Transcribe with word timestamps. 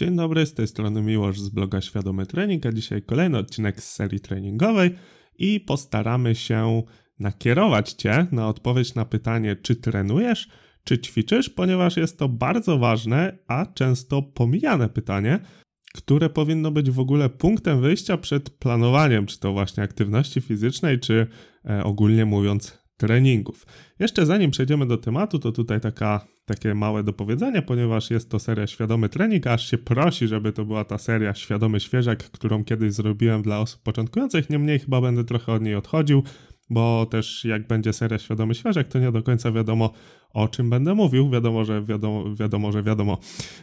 Dzień 0.00 0.16
dobry, 0.16 0.46
z 0.46 0.54
tej 0.54 0.66
strony 0.66 1.02
Miłosz 1.02 1.40
z 1.40 1.48
bloga 1.48 1.80
Świadomy 1.80 2.26
Trening, 2.26 2.66
a 2.66 2.72
dzisiaj 2.72 3.02
kolejny 3.02 3.38
odcinek 3.38 3.82
z 3.82 3.92
serii 3.92 4.20
treningowej 4.20 4.94
i 5.38 5.60
postaramy 5.60 6.34
się 6.34 6.82
nakierować 7.18 7.92
Cię 7.92 8.26
na 8.32 8.48
odpowiedź 8.48 8.94
na 8.94 9.04
pytanie, 9.04 9.56
czy 9.56 9.76
trenujesz, 9.76 10.48
czy 10.84 10.98
ćwiczysz, 10.98 11.50
ponieważ 11.50 11.96
jest 11.96 12.18
to 12.18 12.28
bardzo 12.28 12.78
ważne, 12.78 13.38
a 13.48 13.66
często 13.66 14.22
pomijane 14.22 14.88
pytanie, 14.88 15.40
które 15.94 16.30
powinno 16.30 16.70
być 16.70 16.90
w 16.90 17.00
ogóle 17.00 17.28
punktem 17.28 17.80
wyjścia 17.80 18.16
przed 18.16 18.50
planowaniem, 18.50 19.26
czy 19.26 19.40
to 19.40 19.52
właśnie 19.52 19.82
aktywności 19.82 20.40
fizycznej, 20.40 21.00
czy 21.00 21.26
e, 21.70 21.84
ogólnie 21.84 22.24
mówiąc 22.24 22.79
treningów. 23.00 23.66
Jeszcze 23.98 24.26
zanim 24.26 24.50
przejdziemy 24.50 24.86
do 24.86 24.96
tematu, 24.96 25.38
to 25.38 25.52
tutaj 25.52 25.80
taka, 25.80 26.26
takie 26.44 26.74
małe 26.74 27.02
dopowiedzenie, 27.02 27.62
ponieważ 27.62 28.10
jest 28.10 28.30
to 28.30 28.38
seria 28.38 28.66
Świadomy 28.66 29.08
Trening, 29.08 29.46
aż 29.46 29.70
się 29.70 29.78
prosi, 29.78 30.28
żeby 30.28 30.52
to 30.52 30.64
była 30.64 30.84
ta 30.84 30.98
seria 30.98 31.34
Świadomy 31.34 31.80
Świeżak, 31.80 32.18
którą 32.18 32.64
kiedyś 32.64 32.92
zrobiłem 32.92 33.42
dla 33.42 33.60
osób 33.60 33.82
początkujących, 33.82 34.50
niemniej 34.50 34.78
chyba 34.78 35.00
będę 35.00 35.24
trochę 35.24 35.52
od 35.52 35.62
niej 35.62 35.74
odchodził, 35.74 36.22
bo 36.70 37.06
też 37.06 37.44
jak 37.44 37.66
będzie 37.66 37.92
seria 37.92 38.18
Świadomy 38.18 38.54
Świeżak, 38.54 38.88
to 38.88 38.98
nie 38.98 39.12
do 39.12 39.22
końca 39.22 39.52
wiadomo 39.52 39.92
o 40.32 40.48
czym 40.48 40.70
będę 40.70 40.94
mówił. 40.94 41.30
Wiadomo, 41.30 41.64
że 41.64 41.82
wiadomo, 41.82 42.34
wiadomo, 42.34 42.72
że 42.72 42.82
wiadomo. 42.82 43.18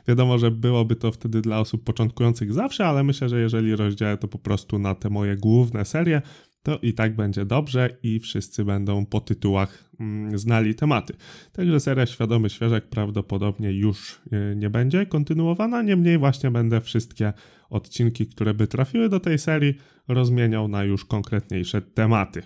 Wiadomo, 0.07 0.37
że 0.37 0.51
byłoby 0.51 0.95
to 0.95 1.11
wtedy 1.11 1.41
dla 1.41 1.59
osób 1.59 1.83
początkujących 1.83 2.53
zawsze, 2.53 2.85
ale 2.85 3.03
myślę, 3.03 3.29
że 3.29 3.39
jeżeli 3.39 3.75
rozdzielę 3.75 4.17
to 4.17 4.27
po 4.27 4.39
prostu 4.39 4.79
na 4.79 4.95
te 4.95 5.09
moje 5.09 5.35
główne 5.35 5.85
serie, 5.85 6.21
to 6.67 6.79
i 6.81 6.93
tak 6.93 7.15
będzie 7.15 7.45
dobrze 7.45 7.89
i 8.03 8.19
wszyscy 8.19 8.65
będą 8.65 9.05
po 9.05 9.21
tytułach 9.21 9.89
mm, 9.99 10.37
znali 10.37 10.75
tematy. 10.75 11.13
Także 11.51 11.79
seria 11.79 12.05
Świadomy 12.05 12.49
Świeżek 12.49 12.87
prawdopodobnie 12.87 13.71
już 13.71 14.21
y, 14.33 14.55
nie 14.55 14.69
będzie 14.69 15.05
kontynuowana, 15.05 15.81
niemniej 15.81 16.17
właśnie 16.17 16.51
będę 16.51 16.81
wszystkie 16.81 17.33
odcinki, 17.69 18.27
które 18.27 18.53
by 18.53 18.67
trafiły 18.67 19.09
do 19.09 19.19
tej 19.19 19.39
serii, 19.39 19.73
rozmieniał 20.07 20.67
na 20.67 20.83
już 20.83 21.05
konkretniejsze 21.05 21.81
tematy. 21.81 22.43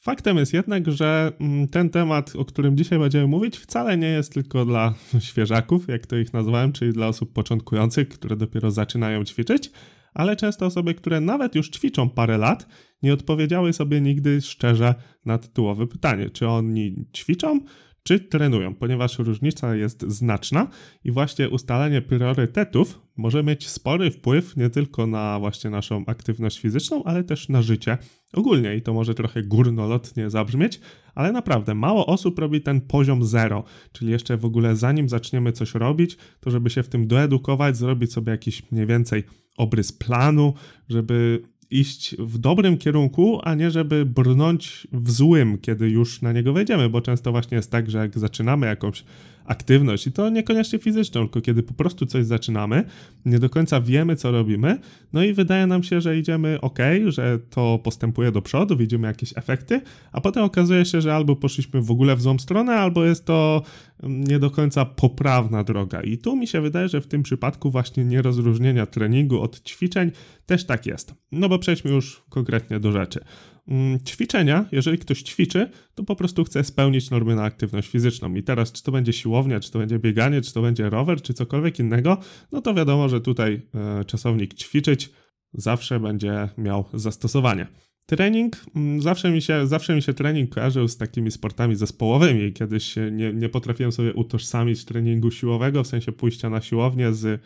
Faktem 0.00 0.36
jest 0.36 0.52
jednak, 0.52 0.90
że 0.90 1.32
mm, 1.40 1.68
ten 1.68 1.90
temat, 1.90 2.36
o 2.36 2.44
którym 2.44 2.76
dzisiaj 2.76 2.98
będziemy 2.98 3.26
mówić, 3.26 3.58
wcale 3.58 3.96
nie 3.96 4.08
jest 4.08 4.32
tylko 4.32 4.64
dla 4.64 4.94
świeżaków, 5.28 5.88
jak 5.88 6.06
to 6.06 6.16
ich 6.16 6.32
nazwałem, 6.32 6.72
czyli 6.72 6.92
dla 6.92 7.06
osób 7.08 7.32
początkujących, 7.32 8.08
które 8.08 8.36
dopiero 8.36 8.70
zaczynają 8.70 9.24
ćwiczyć, 9.24 9.70
ale 10.14 10.36
często 10.36 10.66
osoby, 10.66 10.94
które 10.94 11.20
nawet 11.20 11.54
już 11.54 11.70
ćwiczą 11.70 12.10
parę 12.10 12.38
lat, 12.38 12.66
nie 13.02 13.12
odpowiedziały 13.12 13.72
sobie 13.72 14.00
nigdy 14.00 14.40
szczerze 14.40 14.94
na 15.24 15.38
tytułowe 15.38 15.86
pytanie, 15.86 16.30
czy 16.30 16.48
oni 16.48 17.06
ćwiczą, 17.16 17.60
czy 18.02 18.20
trenują, 18.20 18.74
ponieważ 18.74 19.18
różnica 19.18 19.74
jest 19.74 20.02
znaczna 20.02 20.68
i 21.04 21.10
właśnie 21.10 21.48
ustalenie 21.48 22.02
priorytetów 22.02 23.00
może 23.16 23.42
mieć 23.42 23.68
spory 23.68 24.10
wpływ 24.10 24.56
nie 24.56 24.70
tylko 24.70 25.06
na 25.06 25.38
właśnie 25.38 25.70
naszą 25.70 26.04
aktywność 26.06 26.60
fizyczną, 26.60 27.04
ale 27.04 27.24
też 27.24 27.48
na 27.48 27.62
życie 27.62 27.98
ogólnie. 28.32 28.76
I 28.76 28.82
to 28.82 28.94
może 28.94 29.14
trochę 29.14 29.42
górnolotnie 29.42 30.30
zabrzmieć, 30.30 30.80
ale 31.14 31.32
naprawdę 31.32 31.74
mało 31.74 32.06
osób 32.06 32.38
robi 32.38 32.60
ten 32.60 32.80
poziom 32.80 33.24
zero, 33.24 33.64
czyli 33.92 34.10
jeszcze 34.10 34.36
w 34.36 34.44
ogóle 34.44 34.76
zanim 34.76 35.08
zaczniemy 35.08 35.52
coś 35.52 35.74
robić, 35.74 36.16
to 36.40 36.50
żeby 36.50 36.70
się 36.70 36.82
w 36.82 36.88
tym 36.88 37.06
doedukować, 37.06 37.76
zrobić 37.76 38.12
sobie 38.12 38.32
jakiś 38.32 38.72
mniej 38.72 38.86
więcej 38.86 39.24
obrys 39.56 39.92
planu, 39.92 40.54
żeby 40.88 41.42
iść 41.70 42.16
w 42.18 42.38
dobrym 42.38 42.78
kierunku, 42.78 43.40
a 43.42 43.54
nie 43.54 43.70
żeby 43.70 44.04
brnąć 44.06 44.86
w 44.92 45.10
złym, 45.10 45.58
kiedy 45.58 45.90
już 45.90 46.22
na 46.22 46.32
niego 46.32 46.52
wejdziemy, 46.52 46.88
bo 46.88 47.00
często 47.00 47.32
właśnie 47.32 47.56
jest 47.56 47.70
tak, 47.70 47.90
że 47.90 47.98
jak 47.98 48.18
zaczynamy 48.18 48.66
jakąś 48.66 49.04
aktywność 49.48 50.06
i 50.06 50.12
to 50.12 50.30
niekoniecznie 50.30 50.78
fizyczną, 50.78 51.20
tylko 51.20 51.40
kiedy 51.40 51.62
po 51.62 51.74
prostu 51.74 52.06
coś 52.06 52.26
zaczynamy, 52.26 52.84
nie 53.24 53.38
do 53.38 53.50
końca 53.50 53.80
wiemy, 53.80 54.16
co 54.16 54.30
robimy, 54.30 54.78
no 55.12 55.22
i 55.22 55.32
wydaje 55.32 55.66
nam 55.66 55.82
się, 55.82 56.00
że 56.00 56.18
idziemy 56.18 56.60
ok, 56.60 56.78
że 57.06 57.38
to 57.50 57.78
postępuje 57.84 58.32
do 58.32 58.42
przodu, 58.42 58.76
widzimy 58.76 59.06
jakieś 59.06 59.38
efekty, 59.38 59.80
a 60.12 60.20
potem 60.20 60.44
okazuje 60.44 60.84
się, 60.84 61.00
że 61.00 61.14
albo 61.14 61.36
poszliśmy 61.36 61.82
w 61.82 61.90
ogóle 61.90 62.16
w 62.16 62.22
złą 62.22 62.38
stronę, 62.38 62.74
albo 62.74 63.04
jest 63.04 63.24
to 63.24 63.62
mm, 64.02 64.24
nie 64.24 64.38
do 64.38 64.50
końca 64.50 64.84
poprawna 64.84 65.64
droga. 65.64 66.00
I 66.00 66.18
tu 66.18 66.36
mi 66.36 66.46
się 66.46 66.60
wydaje, 66.60 66.88
że 66.88 67.00
w 67.00 67.06
tym 67.06 67.22
przypadku 67.22 67.70
właśnie 67.70 68.04
nierozróżnienia 68.04 68.86
treningu 68.86 69.40
od 69.40 69.60
ćwiczeń 69.62 70.10
też 70.46 70.64
tak 70.64 70.86
jest. 70.86 71.14
No 71.32 71.48
bo 71.48 71.58
przejdźmy 71.58 71.90
już 71.90 72.22
konkretnie 72.28 72.80
do 72.80 72.92
rzeczy. 72.92 73.20
Mm, 73.68 74.00
ćwiczenia, 74.00 74.64
jeżeli 74.72 74.98
ktoś 74.98 75.22
ćwiczy, 75.22 75.70
to 75.94 76.04
po 76.04 76.16
prostu 76.16 76.44
chce 76.44 76.64
spełnić 76.64 77.10
normy 77.10 77.34
na 77.34 77.42
aktywność 77.42 77.88
fizyczną. 77.88 78.34
I 78.34 78.42
teraz, 78.42 78.72
czy 78.72 78.82
to 78.82 78.92
będzie 78.92 79.12
siłownia, 79.12 79.60
czy 79.60 79.72
to 79.72 79.78
będzie 79.78 79.98
bieganie, 79.98 80.40
czy 80.40 80.54
to 80.54 80.62
będzie 80.62 80.90
rower, 80.90 81.22
czy 81.22 81.34
cokolwiek 81.34 81.78
innego, 81.78 82.18
no 82.52 82.60
to 82.60 82.74
wiadomo, 82.74 83.08
że 83.08 83.20
tutaj 83.20 83.62
e, 83.74 84.04
czasownik 84.04 84.54
ćwiczyć 84.54 85.10
zawsze 85.52 86.00
będzie 86.00 86.48
miał 86.58 86.84
zastosowanie. 86.94 87.66
Trening, 88.06 88.64
mm, 88.76 89.02
zawsze 89.02 89.30
mi, 89.30 89.42
się, 89.42 89.66
zawsze 89.66 89.94
mi 89.94 90.02
się 90.02 90.14
trening 90.14 90.54
kojarzył 90.54 90.88
z 90.88 90.96
takimi 90.96 91.30
sportami 91.30 91.76
zespołowymi. 91.76 92.52
Kiedyś 92.52 92.96
nie, 93.12 93.32
nie 93.32 93.48
potrafiłem 93.48 93.92
sobie 93.92 94.14
utożsamić 94.14 94.84
treningu 94.84 95.30
siłowego, 95.30 95.84
w 95.84 95.86
sensie 95.86 96.12
pójścia 96.12 96.50
na 96.50 96.60
siłownię 96.60 97.12
z 97.12 97.40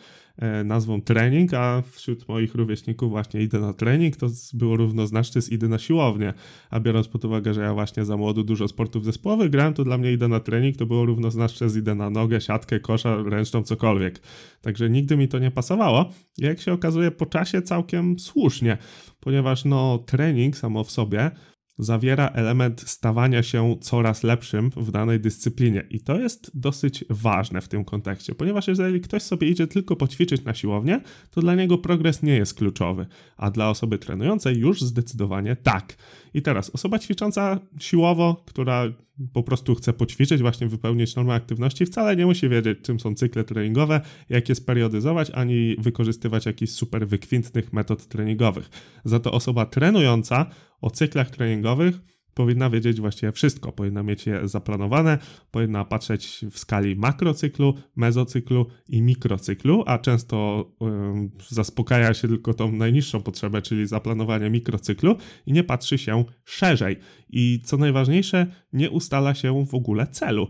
nazwą 0.65 1.03
trening, 1.03 1.55
a 1.55 1.83
wśród 1.93 2.29
moich 2.29 2.55
rówieśników 2.55 3.11
właśnie 3.11 3.43
idę 3.43 3.61
na 3.61 3.73
trening, 3.73 4.17
to 4.17 4.27
było 4.55 4.77
równoznaczne 4.77 5.43
z 5.43 5.53
idę 5.53 5.69
na 5.69 5.79
siłownię. 5.79 6.35
A 6.71 6.81
biorąc 6.81 7.09
pod 7.09 7.25
uwagę, 7.25 7.55
że 7.55 7.61
ja 7.61 7.75
właśnie 7.75 8.05
za 8.05 8.17
młodu 8.17 8.45
dużo 8.45 8.69
sportów 8.69 9.05
zespołowych 9.05 9.51
grałem, 9.51 9.75
to 9.75 9.85
dla 9.85 9.99
mnie 9.99 10.13
idę 10.13 10.29
na 10.29 10.41
trening 10.41 10.77
to 10.77 10.87
było 10.87 11.07
równoznaczne 11.07 11.69
z 11.69 11.77
idę 11.77 11.95
na 11.95 12.11
nogę, 12.11 12.41
siatkę, 12.41 12.81
kosza, 12.81 13.23
ręczną, 13.23 13.63
cokolwiek. 13.63 14.21
Także 14.61 14.91
nigdy 14.91 15.17
mi 15.17 15.29
to 15.29 15.39
nie 15.39 15.51
pasowało. 15.51 16.11
Jak 16.39 16.61
się 16.61 16.73
okazuje, 16.73 17.11
po 17.11 17.27
czasie 17.27 17.63
całkiem 17.63 18.19
słusznie, 18.19 18.79
ponieważ 19.21 19.65
no 19.65 19.99
trening 20.07 20.57
samo 20.57 20.85
w 20.85 20.91
sobie 20.91 21.31
zawiera 21.79 22.29
element 22.29 22.81
stawania 22.81 23.43
się 23.43 23.77
coraz 23.81 24.23
lepszym 24.23 24.71
w 24.77 24.91
danej 24.91 25.21
dyscyplinie. 25.21 25.87
I 25.91 26.01
to 26.01 26.21
jest 26.21 26.51
dosyć 26.55 27.05
ważne 27.11 27.61
w 27.61 27.69
tym 27.69 27.85
kontekście, 27.85 28.35
ponieważ 28.35 28.69
jeżeli 28.69 29.01
ktoś 29.01 29.23
sobie 29.23 29.49
idzie 29.49 29.67
tylko 29.67 29.97
poćwiczyć 29.97 30.45
na 30.45 30.55
siłownię, 30.55 31.01
to 31.31 31.41
dla 31.41 31.55
niego 31.55 31.79
progres 31.79 32.23
nie 32.23 32.35
jest 32.35 32.55
kluczowy, 32.55 33.07
a 33.37 33.51
dla 33.51 33.71
osoby 33.71 33.99
trenującej 33.99 34.59
już 34.59 34.81
zdecydowanie 34.83 35.57
tak. 35.57 35.97
I 36.35 36.43
teraz 36.43 36.71
osoba 36.71 36.99
ćwicząca 36.99 37.61
siłowo, 37.79 38.43
która 38.47 38.85
po 39.33 39.43
prostu 39.43 39.75
chce 39.75 39.93
poćwiczyć, 39.93 40.41
właśnie 40.41 40.69
wypełnić 40.69 41.17
normę 41.17 41.35
aktywności, 41.35 41.87
wcale 41.87 42.17
nie 42.17 42.27
musi 42.27 42.49
wiedzieć, 42.49 42.79
czym 42.83 43.01
są 43.01 43.15
cykle 43.15 43.45
treningowe, 43.45 44.01
jak 44.29 44.49
je 44.49 44.55
speryodyzować, 44.55 45.31
ani 45.31 45.77
wykorzystywać 45.79 46.47
jakichś 46.47 46.73
super 46.73 47.09
wykwintnych 47.09 47.73
metod 47.73 48.07
treningowych. 48.07 48.71
Za 49.05 49.21
to 49.21 49.33
osoba 49.33 49.67
trenująca 49.67 50.47
o 50.83 50.91
cyklach 50.91 51.31
treningowych 51.31 52.01
powinna 52.35 52.71
wiedzieć 52.71 53.01
właściwie 53.01 53.33
wszystko. 53.33 53.73
Powinna 53.73 54.03
mieć 54.03 54.27
je 54.27 54.49
zaplanowane, 54.49 55.19
powinna 55.51 55.85
patrzeć 55.85 56.45
w 56.51 56.59
skali 56.59 56.97
makrocyklu, 56.97 57.75
mezocyklu 57.97 58.67
i 58.89 59.03
mikrocyklu, 59.03 59.85
a 59.87 59.99
często 59.99 60.71
zaspokaja 61.49 62.15
się 62.15 62.29
tylko 62.29 62.55
tą 62.55 62.73
najniższą 62.73 63.23
potrzebę, 63.23 63.63
czyli 63.63 63.87
zaplanowanie 63.87 64.51
mikrocyklu 64.51 65.17
i 65.47 65.53
nie 65.53 65.65
patrzy 65.65 65.99
się 65.99 66.25
szerzej. 66.45 66.97
I 67.31 67.61
co 67.65 67.77
najważniejsze, 67.77 68.47
nie 68.73 68.91
ustala 68.91 69.35
się 69.35 69.67
w 69.67 69.75
ogóle 69.75 70.07
celu. 70.07 70.49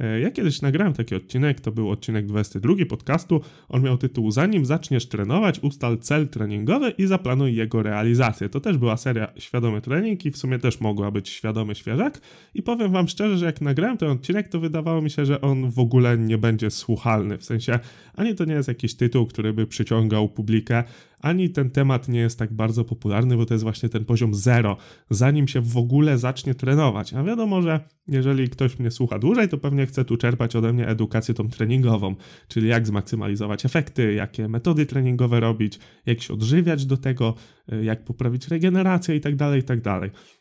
E, 0.00 0.20
ja 0.20 0.30
kiedyś 0.30 0.62
nagrałem 0.62 0.92
taki 0.92 1.14
odcinek, 1.14 1.60
to 1.60 1.72
był 1.72 1.90
odcinek 1.90 2.26
22 2.26 2.74
podcastu. 2.88 3.40
On 3.68 3.82
miał 3.82 3.98
tytuł 3.98 4.30
Zanim 4.30 4.66
zaczniesz 4.66 5.06
trenować, 5.06 5.60
ustal 5.60 5.98
cel 5.98 6.28
treningowy 6.28 6.90
i 6.90 7.06
zaplanuj 7.06 7.54
jego 7.54 7.82
realizację. 7.82 8.48
To 8.48 8.60
też 8.60 8.76
była 8.76 8.96
seria 8.96 9.28
Świadomy 9.36 9.80
Trening 9.80 10.26
i 10.26 10.30
w 10.30 10.36
sumie 10.36 10.58
też 10.58 10.80
mogła 10.80 11.10
być 11.10 11.28
Świadomy 11.28 11.74
Świeżak. 11.74 12.20
I 12.54 12.62
powiem 12.62 12.92
wam 12.92 13.08
szczerze, 13.08 13.38
że 13.38 13.46
jak 13.46 13.60
nagrałem 13.60 13.96
ten 13.96 14.10
odcinek, 14.10 14.48
to 14.48 14.60
wydawało 14.60 15.02
mi 15.02 15.10
się, 15.10 15.26
że 15.26 15.40
on 15.40 15.70
w 15.70 15.78
ogóle 15.78 16.18
nie 16.18 16.38
będzie 16.38 16.70
słuchalny. 16.70 17.38
W 17.38 17.44
sensie, 17.44 17.78
ani 18.14 18.34
to 18.34 18.44
nie 18.44 18.54
jest 18.54 18.68
jakiś 18.68 18.94
tytuł, 18.94 19.26
który 19.26 19.52
by 19.52 19.66
przyciągał 19.66 20.28
publikę, 20.28 20.84
ani 21.20 21.50
ten 21.50 21.70
temat 21.70 22.08
nie 22.08 22.20
jest 22.20 22.38
tak 22.38 22.52
bardzo 22.52 22.84
popularny, 22.84 23.36
bo 23.36 23.46
to 23.46 23.54
jest 23.54 23.64
właśnie 23.64 23.88
ten 23.88 24.04
poziom 24.04 24.34
zero, 24.34 24.76
zanim 25.10 25.48
się 25.48 25.60
w 25.60 25.76
ogóle 25.76 26.18
zacznie 26.18 26.54
trenować. 26.54 27.14
A 27.14 27.22
wiadomo, 27.22 27.62
że 27.62 27.80
jeżeli 28.08 28.48
ktoś 28.48 28.78
mnie 28.78 28.90
słucha 28.90 29.18
dłużej, 29.18 29.48
to 29.48 29.58
pewnie 29.58 29.86
chce 29.86 30.04
tu 30.04 30.16
czerpać 30.16 30.56
ode 30.56 30.72
mnie 30.72 30.88
edukację 30.88 31.34
tą 31.34 31.48
treningową, 31.48 32.14
czyli 32.48 32.68
jak 32.68 32.86
zmaksymalizować 32.86 33.64
efekty, 33.64 34.14
jakie 34.14 34.48
metody 34.48 34.86
treningowe 34.86 35.40
robić, 35.40 35.78
jak 36.06 36.22
się 36.22 36.34
odżywiać 36.34 36.86
do 36.86 36.96
tego, 36.96 37.34
jak 37.82 38.04
poprawić 38.04 38.48
regenerację 38.48 39.16
i 39.16 39.20
tak 39.20 39.36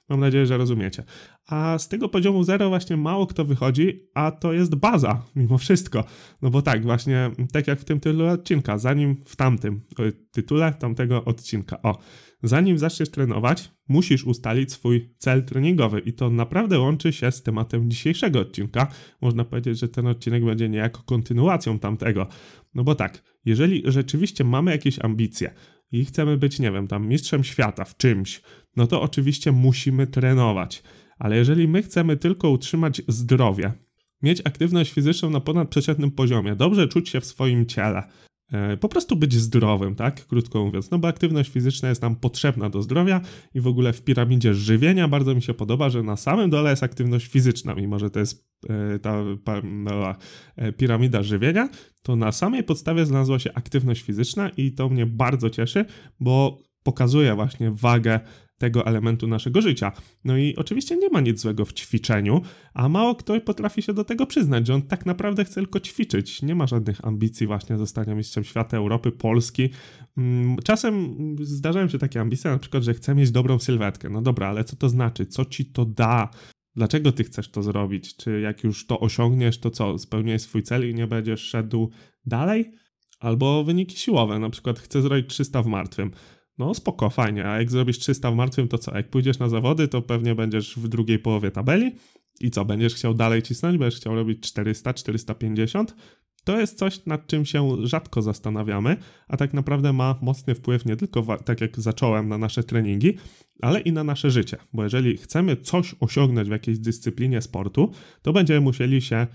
Mam 0.10 0.20
nadzieję, 0.20 0.46
że 0.46 0.58
rozumiecie. 0.58 1.04
A 1.48 1.78
z 1.78 1.88
tego 1.88 2.10
poziomu 2.10 2.44
zero 2.44 2.70
właśnie 2.70 2.98
mało 2.98 3.28
kto 3.28 3.46
wychodzi, 3.46 4.10
a 4.14 4.32
to 4.32 4.54
jest 4.54 4.76
baza 4.76 5.26
mimo 5.36 5.58
wszystko. 5.58 6.04
No 6.42 6.50
bo 6.50 6.62
tak, 6.62 6.84
właśnie 6.84 7.32
tak 7.52 7.68
jak 7.68 7.80
w 7.80 7.86
tym 7.86 8.00
tytule 8.00 8.32
odcinka, 8.32 8.78
zanim 8.78 9.16
w 9.26 9.36
tamtym 9.36 9.82
tytule 10.32 10.74
tamtego 10.74 11.26
odcinka. 11.26 11.82
O, 11.82 11.98
zanim 12.44 12.78
zaczniesz 12.78 13.12
trenować, 13.12 13.72
musisz 13.88 14.24
ustalić 14.24 14.72
swój 14.72 15.14
cel 15.18 15.46
treningowy 15.46 16.00
i 16.00 16.14
to 16.14 16.30
naprawdę 16.30 16.80
łączy 16.80 17.14
się 17.14 17.32
z 17.32 17.44
tematem 17.44 17.90
dzisiejszego 17.90 18.40
odcinka. 18.40 18.88
Można 19.22 19.46
powiedzieć, 19.46 19.80
że 19.80 19.88
ten 19.88 20.08
odcinek 20.08 20.46
będzie 20.46 20.70
niejako 20.70 21.04
kontynuacją 21.04 21.80
tamtego. 21.80 22.28
No 22.74 22.84
bo 22.84 22.96
tak, 22.96 23.24
jeżeli 23.46 23.84
rzeczywiście 23.86 24.44
mamy 24.44 24.72
jakieś 24.72 25.00
ambicje 25.00 25.54
i 25.92 26.06
chcemy 26.06 26.38
być, 26.38 26.60
nie 26.60 26.72
wiem, 26.72 26.88
tam 26.88 27.08
mistrzem 27.08 27.44
świata 27.44 27.86
w 27.86 27.98
czymś, 27.98 28.42
no 28.78 28.88
to 28.88 29.02
oczywiście 29.02 29.52
musimy 29.52 30.08
trenować. 30.08 30.84
Ale 31.20 31.38
jeżeli 31.38 31.68
my 31.68 31.84
chcemy 31.84 32.18
tylko 32.18 32.50
utrzymać 32.50 33.02
zdrowie, 33.08 33.72
mieć 34.22 34.42
aktywność 34.46 34.94
fizyczną 34.94 35.30
na 35.30 35.40
ponadprzeciętnym 35.40 36.12
poziomie, 36.12 36.56
dobrze 36.56 36.88
czuć 36.88 37.10
się 37.10 37.22
w 37.22 37.26
swoim 37.26 37.66
ciele, 37.66 38.04
E, 38.52 38.78
po 38.78 38.90
prostu 38.90 39.16
być 39.16 39.34
zdrowym, 39.34 39.96
tak? 39.96 40.28
Krótko 40.28 40.66
mówiąc. 40.66 40.92
No 40.92 41.00
bo 41.00 41.08
aktywność 41.08 41.52
fizyczna 41.52 41.90
jest 41.90 42.02
nam 42.02 42.16
potrzebna 42.16 42.70
do 42.70 42.82
zdrowia 42.82 43.22
i 43.54 43.62
w 43.62 43.68
ogóle 43.68 43.94
w 43.94 44.02
piramidzie 44.02 44.54
żywienia 44.54 45.08
bardzo 45.08 45.36
mi 45.36 45.42
się 45.42 45.54
podoba, 45.54 45.90
że 45.90 46.04
na 46.04 46.18
samym 46.18 46.50
dole 46.50 46.70
jest 46.70 46.84
aktywność 46.84 47.28
fizyczna, 47.28 47.76
mimo 47.76 48.00
że 48.00 48.10
to 48.10 48.20
jest 48.20 48.48
e, 48.70 49.00
ta 49.00 49.24
no, 49.64 50.16
e, 50.56 50.72
piramida 50.72 51.24
żywienia, 51.24 51.70
to 52.02 52.16
na 52.16 52.32
samej 52.32 52.64
podstawie 52.64 53.06
znalazła 53.06 53.40
się 53.40 53.54
aktywność 53.54 54.02
fizyczna 54.02 54.50
i 54.50 54.72
to 54.72 54.90
mnie 54.90 55.06
bardzo 55.06 55.50
cieszy, 55.50 55.86
bo 56.20 56.62
pokazuje 56.84 57.36
właśnie 57.36 57.72
wagę 57.72 58.20
tego 58.58 58.86
elementu 58.86 59.28
naszego 59.28 59.62
życia. 59.62 59.92
No 60.24 60.38
i 60.38 60.56
oczywiście 60.56 60.98
nie 60.98 61.10
ma 61.10 61.22
nic 61.22 61.42
złego 61.42 61.66
w 61.66 61.74
ćwiczeniu, 61.74 62.42
a 62.74 62.90
mało 62.90 63.16
kto 63.16 63.42
potrafi 63.42 63.82
się 63.82 63.94
do 63.94 64.04
tego 64.04 64.26
przyznać, 64.26 64.68
że 64.68 64.74
on 64.74 64.82
tak 64.82 65.06
naprawdę 65.06 65.46
chce 65.46 65.56
tylko 65.56 65.80
ćwiczyć. 65.80 66.42
Nie 66.42 66.56
ma 66.56 66.68
żadnych 66.68 67.06
ambicji 67.06 67.48
właśnie 67.48 67.78
zostania 67.78 68.16
mistrzem 68.16 68.44
świata, 68.44 68.78
Europy, 68.78 69.12
Polski. 69.12 69.70
Mm, 70.18 70.58
czasem 70.64 71.16
zdarzają 71.42 71.88
się 71.88 71.98
takie 71.98 72.22
ambicje, 72.22 72.52
na 72.52 72.60
przykład, 72.60 72.84
że 72.84 72.94
chcę 72.94 73.16
mieć 73.16 73.32
dobrą 73.32 73.60
sylwetkę. 73.60 74.10
No 74.10 74.22
dobra, 74.22 74.48
ale 74.48 74.64
co 74.64 74.76
to 74.76 74.90
znaczy? 74.90 75.26
Co 75.26 75.46
ci 75.46 75.66
to 75.66 75.86
da? 75.86 76.30
Dlaczego 76.76 77.12
ty 77.12 77.24
chcesz 77.24 77.52
to 77.52 77.64
zrobić? 77.64 78.16
Czy 78.16 78.40
jak 78.40 78.64
już 78.64 78.88
to 78.88 79.00
osiągniesz, 79.00 79.60
to 79.60 79.72
co? 79.72 79.98
Spełniłeś 79.98 80.42
swój 80.42 80.64
cel 80.64 80.90
i 80.90 80.94
nie 80.94 81.08
będziesz 81.08 81.42
szedł 81.42 81.90
dalej? 82.26 82.72
Albo 83.20 83.64
wyniki 83.64 83.98
siłowe, 83.98 84.40
na 84.40 84.50
przykład 84.50 84.80
chcę 84.80 85.02
zrobić 85.02 85.28
300 85.28 85.62
w 85.62 85.68
martwym. 85.68 86.12
No 86.58 86.74
spoko, 86.74 87.10
fajnie, 87.10 87.46
a 87.46 87.58
jak 87.58 87.72
zrobisz 87.72 88.00
300 88.00 88.32
w 88.32 88.36
martwym, 88.36 88.68
to 88.68 88.78
co? 88.78 88.96
Jak 88.96 89.10
pójdziesz 89.10 89.40
na 89.40 89.50
zawody, 89.50 89.88
to 89.88 90.02
pewnie 90.02 90.36
będziesz 90.36 90.76
w 90.76 90.88
drugiej 90.88 91.20
połowie 91.20 91.52
tabeli 91.52 91.96
i 92.42 92.52
co? 92.52 92.66
Będziesz 92.66 92.96
chciał 92.96 93.14
dalej 93.14 93.44
cisnąć, 93.44 93.78
będziesz 93.78 94.00
chciał 94.00 94.16
robić 94.16 94.40
400, 94.40 94.94
450? 94.94 95.96
To 96.44 96.60
jest 96.60 96.78
coś, 96.78 97.06
nad 97.06 97.28
czym 97.28 97.46
się 97.46 97.78
rzadko 97.84 98.22
zastanawiamy, 98.22 98.98
a 99.28 99.38
tak 99.38 99.54
naprawdę 99.54 99.94
ma 99.94 100.20
mocny 100.22 100.56
wpływ 100.56 100.86
nie 100.86 100.96
tylko, 100.96 101.38
tak 101.38 101.62
jak 101.62 101.80
zacząłem, 101.80 102.28
na 102.28 102.38
nasze 102.38 102.64
treningi, 102.64 103.18
ale 103.62 103.80
i 103.80 103.92
na 103.92 104.04
nasze 104.04 104.32
życie. 104.32 104.58
Bo 104.74 104.84
jeżeli 104.84 105.18
chcemy 105.18 105.58
coś 105.58 105.96
osiągnąć 106.00 106.48
w 106.48 106.52
jakiejś 106.52 106.80
dyscyplinie 106.80 107.42
sportu, 107.42 107.92
to 108.22 108.34
będziemy 108.34 108.62
musieli 108.62 109.02
się 109.02 109.16
e, 109.16 109.28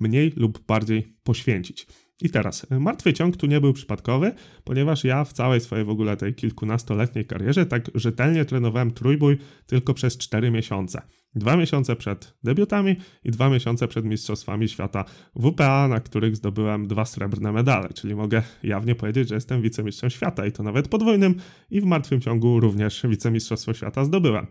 mniej 0.00 0.32
lub 0.36 0.66
bardziej 0.66 1.16
poświęcić. 1.22 1.86
I 2.22 2.30
teraz, 2.30 2.66
y, 2.72 2.80
martwy 2.80 3.12
ciąg 3.12 3.36
tu 3.36 3.46
nie 3.46 3.60
był 3.60 3.72
przypadkowy, 3.72 4.32
ponieważ 4.64 5.04
ja 5.04 5.24
w 5.24 5.32
całej 5.32 5.60
swojej 5.60 5.84
w 5.84 5.90
ogóle 5.90 6.16
tej 6.16 6.34
kilkunastoletniej 6.34 7.24
karierze 7.24 7.66
tak 7.66 7.90
rzetelnie 7.94 8.44
trenowałem 8.44 8.90
trójbój 8.90 9.38
tylko 9.66 9.94
przez 9.94 10.18
4 10.18 10.50
miesiące. 10.50 11.02
Dwa 11.34 11.56
miesiące 11.56 11.96
przed 11.96 12.34
debiutami 12.44 12.96
i 13.24 13.30
dwa 13.30 13.50
miesiące 13.50 13.88
przed 13.88 14.04
Mistrzostwami 14.04 14.68
Świata 14.68 15.04
WPA, 15.36 15.88
na 15.88 16.00
których 16.00 16.36
zdobyłem 16.36 16.88
dwa 16.88 17.04
srebrne 17.04 17.52
medale, 17.52 17.88
czyli 17.94 18.14
mogę 18.14 18.42
jawnie 18.62 18.94
powiedzieć, 18.94 19.28
że 19.28 19.34
jestem 19.34 19.62
wicemistrzem 19.62 20.10
świata 20.10 20.46
i 20.46 20.52
to 20.52 20.62
nawet 20.62 20.88
podwójnym 20.88 21.34
i 21.70 21.80
w 21.80 21.84
martwym 21.84 22.20
ciągu 22.20 22.60
również 22.60 23.02
wicemistrzostwo 23.08 23.74
świata 23.74 24.04
zdobyłem. 24.04 24.46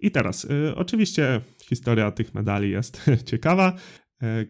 I 0.00 0.10
teraz, 0.10 0.44
y, 0.44 0.74
oczywiście 0.76 1.40
historia 1.64 2.10
tych 2.10 2.34
medali 2.34 2.70
jest 2.70 3.10
ciekawa. 3.30 3.72
E, 4.22 4.46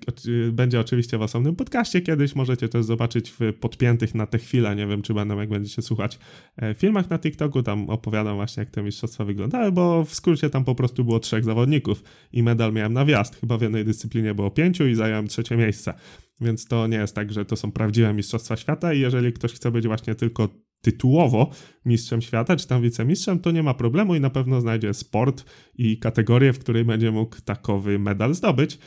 będzie 0.52 0.80
oczywiście 0.80 1.18
w 1.18 1.22
osobnym 1.22 1.56
podcaście 1.56 2.00
kiedyś, 2.00 2.34
możecie 2.34 2.68
też 2.68 2.84
zobaczyć 2.84 3.30
w 3.30 3.52
podpiętych 3.60 4.14
na 4.14 4.26
tę 4.26 4.38
chwilę, 4.38 4.76
nie 4.76 4.86
wiem 4.86 5.02
czy 5.02 5.14
będą 5.14 5.38
jak 5.38 5.48
będziecie 5.48 5.82
słuchać, 5.82 6.18
e, 6.56 6.74
filmach 6.74 7.10
na 7.10 7.18
TikToku, 7.18 7.62
tam 7.62 7.90
opowiadam 7.90 8.36
właśnie 8.36 8.60
jak 8.60 8.70
te 8.70 8.82
mistrzostwa 8.82 9.24
wyglądały, 9.24 9.72
bo 9.72 10.04
w 10.04 10.14
skrócie 10.14 10.50
tam 10.50 10.64
po 10.64 10.74
prostu 10.74 11.04
było 11.04 11.20
trzech 11.20 11.44
zawodników 11.44 12.02
i 12.32 12.42
medal 12.42 12.72
miałem 12.72 12.92
na 12.92 13.04
wjazd, 13.04 13.40
chyba 13.40 13.58
w 13.58 13.62
jednej 13.62 13.84
dyscyplinie 13.84 14.34
było 14.34 14.50
pięciu 14.50 14.86
i 14.86 14.94
zająłem 14.94 15.28
trzecie 15.28 15.56
miejsce, 15.56 15.94
więc 16.40 16.66
to 16.66 16.86
nie 16.86 16.96
jest 16.96 17.14
tak, 17.14 17.32
że 17.32 17.44
to 17.44 17.56
są 17.56 17.72
prawdziwe 17.72 18.14
mistrzostwa 18.14 18.56
świata 18.56 18.94
i 18.94 19.00
jeżeli 19.00 19.32
ktoś 19.32 19.52
chce 19.52 19.70
być 19.70 19.86
właśnie 19.86 20.14
tylko 20.14 20.48
tytułowo 20.82 21.50
mistrzem 21.84 22.22
świata, 22.22 22.56
czy 22.56 22.68
tam 22.68 22.82
wicemistrzem, 22.82 23.38
to 23.38 23.50
nie 23.50 23.62
ma 23.62 23.74
problemu 23.74 24.14
i 24.14 24.20
na 24.20 24.30
pewno 24.30 24.60
znajdzie 24.60 24.94
sport 24.94 25.44
i 25.74 25.98
kategorię, 25.98 26.52
w 26.52 26.58
której 26.58 26.84
będzie 26.84 27.10
mógł 27.10 27.36
takowy 27.44 27.98
medal 27.98 28.34
zdobyć. 28.34 28.78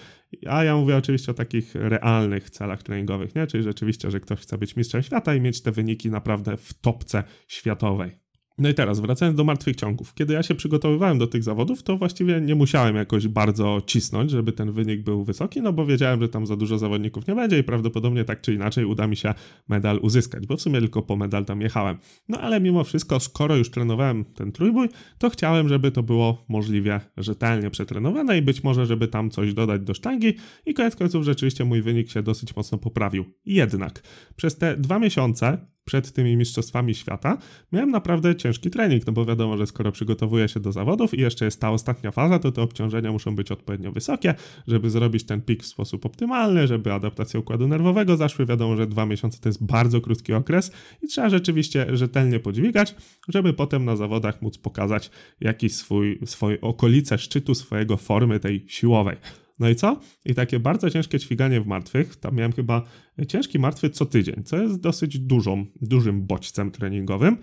A 0.48 0.64
ja 0.64 0.76
mówię 0.76 0.98
oczywiście 0.98 1.32
o 1.32 1.36
takich 1.36 1.76
realnych 1.76 2.50
celach 2.50 2.84
treningowych, 2.84 3.36
nie? 3.36 3.48
Czyli 3.48 3.64
rzeczywiście, 3.64 4.12
że 4.12 4.20
ktoś 4.20 4.40
chce 4.40 4.58
być 4.58 4.76
mistrzem 4.76 5.04
świata 5.04 5.36
i 5.36 5.42
mieć 5.42 5.62
te 5.62 5.72
wyniki 5.72 6.10
naprawdę 6.10 6.58
w 6.58 6.74
topce 6.74 7.24
światowej. 7.48 8.25
No 8.58 8.70
i 8.70 8.74
teraz, 8.74 9.00
wracając 9.00 9.38
do 9.38 9.44
martwych 9.44 9.76
ciągów. 9.76 10.14
Kiedy 10.14 10.34
ja 10.34 10.44
się 10.44 10.56
przygotowywałem 10.56 11.18
do 11.18 11.28
tych 11.28 11.44
zawodów, 11.44 11.84
to 11.84 11.98
właściwie 11.98 12.42
nie 12.42 12.56
musiałem 12.56 12.96
jakoś 12.96 13.28
bardzo 13.28 13.82
cisnąć, 13.86 14.32
żeby 14.32 14.52
ten 14.52 14.72
wynik 14.72 15.04
był 15.04 15.24
wysoki, 15.24 15.62
no 15.62 15.74
bo 15.74 15.86
wiedziałem, 15.86 16.22
że 16.22 16.30
tam 16.30 16.48
za 16.48 16.56
dużo 16.56 16.78
zawodników 16.78 17.28
nie 17.28 17.36
będzie 17.36 17.60
i 17.60 17.64
prawdopodobnie 17.64 18.24
tak 18.24 18.42
czy 18.42 18.54
inaczej 18.54 18.86
uda 18.86 19.08
mi 19.08 19.16
się 19.16 19.34
medal 19.68 20.00
uzyskać, 20.02 20.48
bo 20.48 20.58
w 20.58 20.62
sumie 20.62 20.80
tylko 20.80 21.02
po 21.02 21.16
medal 21.16 21.46
tam 21.46 21.62
jechałem. 21.62 21.98
No 22.30 22.40
ale 22.42 22.62
mimo 22.62 22.84
wszystko, 22.84 23.20
skoro 23.20 23.56
już 23.56 23.70
trenowałem 23.70 24.26
ten 24.26 24.52
trójbój, 24.52 24.90
to 25.18 25.30
chciałem, 25.30 25.70
żeby 25.70 25.92
to 25.92 26.04
było 26.04 26.46
możliwie 26.50 27.00
rzetelnie 27.18 27.70
przetrenowane 27.70 28.38
i 28.38 28.42
być 28.42 28.64
może, 28.64 28.86
żeby 28.86 29.08
tam 29.08 29.30
coś 29.30 29.54
dodać 29.54 29.82
do 29.82 29.94
sztangi 29.94 30.34
i 30.66 30.74
koniec 30.74 30.96
końców 30.96 31.24
rzeczywiście 31.24 31.66
mój 31.66 31.82
wynik 31.82 32.12
się 32.12 32.24
dosyć 32.24 32.56
mocno 32.56 32.78
poprawił. 32.78 33.26
Jednak 33.46 34.04
przez 34.36 34.58
te 34.58 34.78
dwa 34.78 35.00
miesiące 35.00 35.75
przed 35.86 36.12
tymi 36.12 36.38
mistrzostwami 36.38 36.96
świata, 36.96 37.38
miałem 37.72 37.92
naprawdę 37.92 38.36
ciężki 38.36 38.70
trening, 38.70 39.08
no 39.08 39.14
bo 39.14 39.26
wiadomo, 39.26 39.58
że 39.58 39.68
skoro 39.68 39.92
przygotowuję 39.92 40.48
się 40.48 40.60
do 40.60 40.72
zawodów 40.72 41.14
i 41.14 41.22
jeszcze 41.22 41.46
jest 41.46 41.62
ta 41.62 41.72
ostatnia 41.72 42.12
faza, 42.12 42.40
to 42.40 42.52
te 42.52 42.62
obciążenia 42.62 43.12
muszą 43.12 43.36
być 43.36 43.52
odpowiednio 43.52 43.92
wysokie, 43.92 44.36
żeby 44.68 44.90
zrobić 44.90 45.26
ten 45.26 45.42
pik 45.42 45.64
w 45.64 45.66
sposób 45.66 46.06
optymalny, 46.06 46.68
żeby 46.68 46.94
adaptacje 46.94 47.40
układu 47.40 47.68
nerwowego 47.68 48.18
zaszły. 48.18 48.46
Wiadomo, 48.46 48.76
że 48.78 48.88
dwa 48.88 49.06
miesiące 49.06 49.40
to 49.42 49.50
jest 49.50 49.66
bardzo 49.66 50.02
krótki 50.02 50.34
okres 50.34 50.72
i 51.02 51.08
trzeba 51.08 51.30
rzeczywiście 51.30 51.98
rzetelnie 51.98 52.40
podźwigać, 52.40 52.96
żeby 53.28 53.54
potem 53.54 53.86
na 53.86 53.96
zawodach 53.96 54.42
móc 54.42 54.58
pokazać 54.58 55.12
jakiś 55.42 55.76
swój, 55.76 56.20
swoje 56.26 56.62
okolice 56.62 57.18
szczytu 57.18 57.56
swojego 57.56 57.98
formy 57.98 58.40
tej 58.40 58.66
siłowej. 58.68 59.18
No 59.60 59.70
i 59.70 59.76
co? 59.76 60.00
I 60.26 60.36
takie 60.36 60.60
bardzo 60.60 60.90
ciężkie 60.90 61.20
ćwiganie 61.20 61.62
w 61.62 61.68
martwych, 61.68 62.16
tam 62.16 62.36
miałem 62.36 62.52
chyba 62.52 62.84
ciężki 63.28 63.60
martwy 63.60 63.90
co 63.90 64.06
tydzień, 64.06 64.44
co 64.44 64.58
jest 64.58 64.82
dosyć 64.82 65.20
dużą, 65.20 65.66
dużym 65.82 66.28
bodźcem 66.28 66.72
treningowym. 66.72 67.38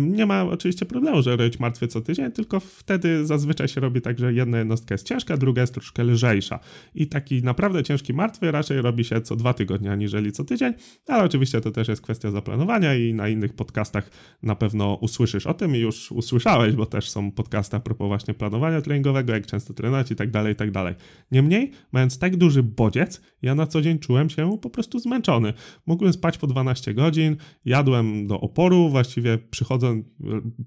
Nie 0.00 0.26
ma 0.26 0.42
oczywiście 0.42 0.86
problemu, 0.86 1.22
że 1.22 1.36
robić 1.36 1.58
martwy 1.58 1.88
co 1.88 2.00
tydzień, 2.00 2.32
tylko 2.32 2.60
wtedy 2.60 3.26
zazwyczaj 3.26 3.68
się 3.68 3.80
robi 3.80 4.00
tak, 4.00 4.18
że 4.18 4.32
jedna 4.32 4.58
jednostka 4.58 4.94
jest 4.94 5.06
ciężka, 5.06 5.36
druga 5.36 5.60
jest 5.60 5.74
troszkę 5.74 6.04
lżejsza. 6.04 6.58
I 6.94 7.06
taki 7.06 7.42
naprawdę 7.42 7.82
ciężki 7.82 8.14
martwy 8.14 8.50
raczej 8.50 8.82
robi 8.82 9.04
się 9.04 9.20
co 9.20 9.36
dwa 9.36 9.54
tygodnie, 9.54 9.92
aniżeli 9.92 10.32
co 10.32 10.44
tydzień, 10.44 10.72
ale 11.06 11.24
oczywiście 11.24 11.60
to 11.60 11.70
też 11.70 11.88
jest 11.88 12.02
kwestia 12.02 12.30
zaplanowania 12.30 12.94
i 12.94 13.14
na 13.14 13.28
innych 13.28 13.52
podcastach 13.52 14.10
na 14.42 14.54
pewno 14.54 14.94
usłyszysz 14.94 15.46
o 15.46 15.54
tym 15.54 15.76
i 15.76 15.78
już 15.78 16.12
usłyszałeś, 16.12 16.74
bo 16.74 16.86
też 16.86 17.10
są 17.10 17.32
podcasty 17.32 17.76
a 17.76 17.80
propos 17.80 18.08
właśnie 18.08 18.34
planowania 18.34 18.80
treningowego, 18.80 19.32
jak 19.32 19.46
często 19.46 19.74
trenować 19.74 20.10
i 20.10 20.16
tak 20.16 20.30
dalej, 20.30 20.52
i 20.52 20.56
tak 20.56 20.70
dalej. 20.70 20.94
Niemniej, 21.32 21.70
mając 21.92 22.18
tak 22.18 22.36
duży 22.36 22.62
bodziec, 22.62 23.20
ja 23.42 23.54
na 23.54 23.66
co 23.66 23.82
dzień 23.82 23.98
czułem 23.98 24.30
się 24.30 24.58
po 24.62 24.70
prostu 24.70 24.99
zmęczony. 25.00 25.52
Mógłbym 25.86 26.12
spać 26.12 26.38
po 26.38 26.46
12 26.46 26.94
godzin, 26.94 27.36
jadłem 27.64 28.26
do 28.26 28.40
oporu, 28.40 28.88
właściwie 28.88 29.38
przychodząc, 29.38 30.06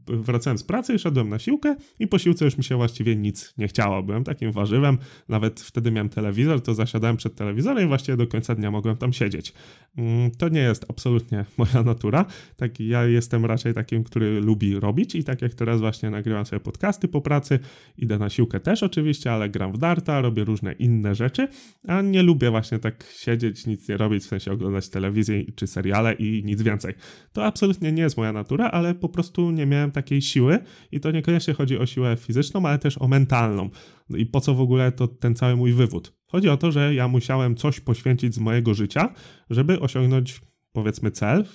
wracałem 0.07 0.57
z 0.57 0.63
pracy, 0.63 0.99
szedłem 0.99 1.29
na 1.29 1.39
siłkę 1.39 1.75
i 1.99 2.07
po 2.07 2.19
siłce 2.19 2.45
już 2.45 2.57
mi 2.57 2.63
się 2.63 2.75
właściwie 2.75 3.15
nic 3.15 3.53
nie 3.57 3.67
chciało. 3.67 4.03
Byłem 4.03 4.23
takim 4.23 4.51
warzywem, 4.51 4.97
nawet 5.29 5.61
wtedy 5.61 5.91
miałem 5.91 6.09
telewizor, 6.09 6.61
to 6.61 6.73
zasiadałem 6.73 7.17
przed 7.17 7.35
telewizorem 7.35 7.85
i 7.85 7.87
właściwie 7.87 8.17
do 8.17 8.27
końca 8.27 8.55
dnia 8.55 8.71
mogłem 8.71 8.97
tam 8.97 9.13
siedzieć. 9.13 9.53
Mm, 9.97 10.31
to 10.31 10.49
nie 10.49 10.61
jest 10.61 10.85
absolutnie 10.89 11.45
moja 11.57 11.83
natura. 11.83 12.25
Tak, 12.57 12.79
ja 12.79 13.05
jestem 13.05 13.45
raczej 13.45 13.73
takim, 13.73 14.03
który 14.03 14.41
lubi 14.41 14.79
robić 14.79 15.15
i 15.15 15.23
tak 15.23 15.41
jak 15.41 15.53
teraz 15.53 15.79
właśnie 15.79 16.09
nagrywam 16.09 16.45
sobie 16.45 16.59
podcasty 16.59 17.07
po 17.07 17.21
pracy, 17.21 17.59
idę 17.97 18.17
na 18.17 18.29
siłkę 18.29 18.59
też 18.59 18.83
oczywiście, 18.83 19.31
ale 19.31 19.49
gram 19.49 19.73
w 19.73 19.77
darta, 19.77 20.21
robię 20.21 20.43
różne 20.43 20.73
inne 20.73 21.15
rzeczy, 21.15 21.47
a 21.87 22.01
nie 22.01 22.23
lubię 22.23 22.51
właśnie 22.51 22.79
tak 22.79 23.05
siedzieć, 23.17 23.65
nic 23.67 23.89
nie 23.89 23.97
robić, 23.97 24.22
w 24.25 24.27
sensie 24.27 24.51
oglądać 24.51 24.89
telewizję 24.89 25.43
czy 25.55 25.67
seriale 25.67 26.13
i 26.13 26.43
nic 26.45 26.61
więcej. 26.61 26.93
To 27.31 27.45
absolutnie 27.45 27.91
nie 27.91 28.01
jest 28.01 28.17
moja 28.17 28.33
natura, 28.33 28.71
ale 28.71 28.95
po 28.95 29.09
prostu 29.09 29.51
nie 29.51 29.65
miałem 29.65 29.91
takiej 29.91 30.21
siły 30.21 30.59
i 30.91 30.99
to 30.99 31.11
niekoniecznie 31.11 31.53
chodzi 31.53 31.77
o 31.77 31.85
siłę 31.85 32.17
fizyczną, 32.19 32.65
ale 32.65 32.79
też 32.79 32.97
o 32.97 33.07
mentalną. 33.07 33.69
No 34.09 34.17
I 34.17 34.25
po 34.25 34.41
co 34.41 34.53
w 34.53 34.61
ogóle 34.61 34.91
to 34.91 35.07
ten 35.07 35.35
cały 35.35 35.55
mój 35.55 35.73
wywód? 35.73 36.13
Chodzi 36.27 36.49
o 36.49 36.57
to, 36.57 36.71
że 36.71 36.95
ja 36.95 37.07
musiałem 37.07 37.55
coś 37.55 37.79
poświęcić 37.79 38.35
z 38.35 38.39
mojego 38.39 38.73
życia, 38.73 39.13
żeby 39.49 39.79
osiągnąć 39.79 40.41
powiedzmy 40.71 41.11
cel 41.11 41.45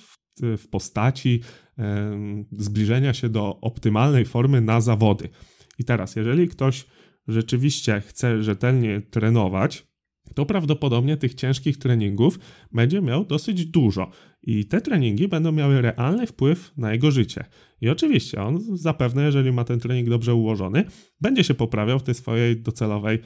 w, 0.57 0.67
postaci 0.67 1.41
zbliżenia 2.51 3.13
się 3.13 3.29
do 3.29 3.59
optymalnej 3.61 4.25
formy 4.25 4.61
na 4.61 4.81
zawody. 4.81 5.29
I 5.79 5.83
teraz, 5.83 6.15
jeżeli 6.15 6.47
ktoś 6.47 6.85
rzeczywiście 7.27 8.01
chce 8.01 8.43
rzetelnie 8.43 9.01
trenować, 9.01 9.88
to 10.35 10.45
prawdopodobnie 10.45 11.17
tych 11.17 11.33
ciężkich 11.33 11.77
treningów 11.77 12.39
będzie 12.71 13.01
miał 13.01 13.25
dosyć 13.25 13.65
dużo. 13.65 14.11
I 14.43 14.65
te 14.65 14.81
treningi 14.81 15.27
będą 15.27 15.51
miały 15.51 15.81
realny 15.81 16.27
wpływ 16.27 16.73
na 16.77 16.91
jego 16.91 17.11
życie. 17.11 17.45
I 17.81 17.89
oczywiście 17.89 18.43
on 18.43 18.59
zapewne, 18.77 19.23
jeżeli 19.23 19.51
ma 19.51 19.63
ten 19.63 19.79
trening 19.79 20.09
dobrze 20.09 20.33
ułożony, 20.33 20.85
będzie 21.21 21.43
się 21.43 21.53
poprawiał 21.53 21.99
w 21.99 22.03
tej 22.03 22.15
swojej 22.15 22.61
docelowej 22.61 23.19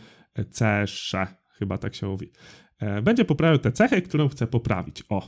cesze, 0.52 1.28
chyba 1.58 1.78
tak 1.78 1.96
się 1.96 2.08
mówi. 2.08 2.32
E, 2.80 3.02
będzie 3.02 3.26
poprawiał 3.26 3.58
te 3.60 3.72
cechy, 3.72 4.02
którą 4.02 4.28
chce 4.28 4.48
poprawić. 4.48 5.04
O. 5.10 5.28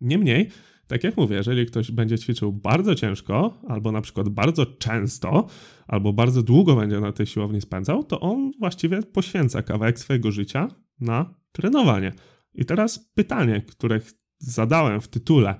Niemniej, 0.00 0.48
tak 0.86 1.04
jak 1.04 1.16
mówię, 1.16 1.36
jeżeli 1.36 1.66
ktoś 1.66 1.90
będzie 1.90 2.18
ćwiczył 2.18 2.52
bardzo 2.52 2.94
ciężko, 2.94 3.60
albo 3.68 3.92
na 3.92 4.00
przykład 4.00 4.28
bardzo 4.28 4.66
często, 4.66 5.46
albo 5.86 6.12
bardzo 6.12 6.42
długo 6.42 6.76
będzie 6.76 7.00
na 7.00 7.12
tej 7.12 7.26
siłowni 7.26 7.60
spędzał, 7.60 8.04
to 8.04 8.20
on 8.20 8.52
właściwie 8.58 9.02
poświęca 9.02 9.62
kawałek 9.62 9.98
swojego 9.98 10.30
życia 10.30 10.68
na 11.00 11.34
trenowanie. 11.52 12.12
I 12.54 12.64
teraz 12.64 13.10
pytanie, 13.14 13.62
które 13.68 14.00
zadałem 14.38 15.00
w 15.00 15.08
tytule, 15.08 15.54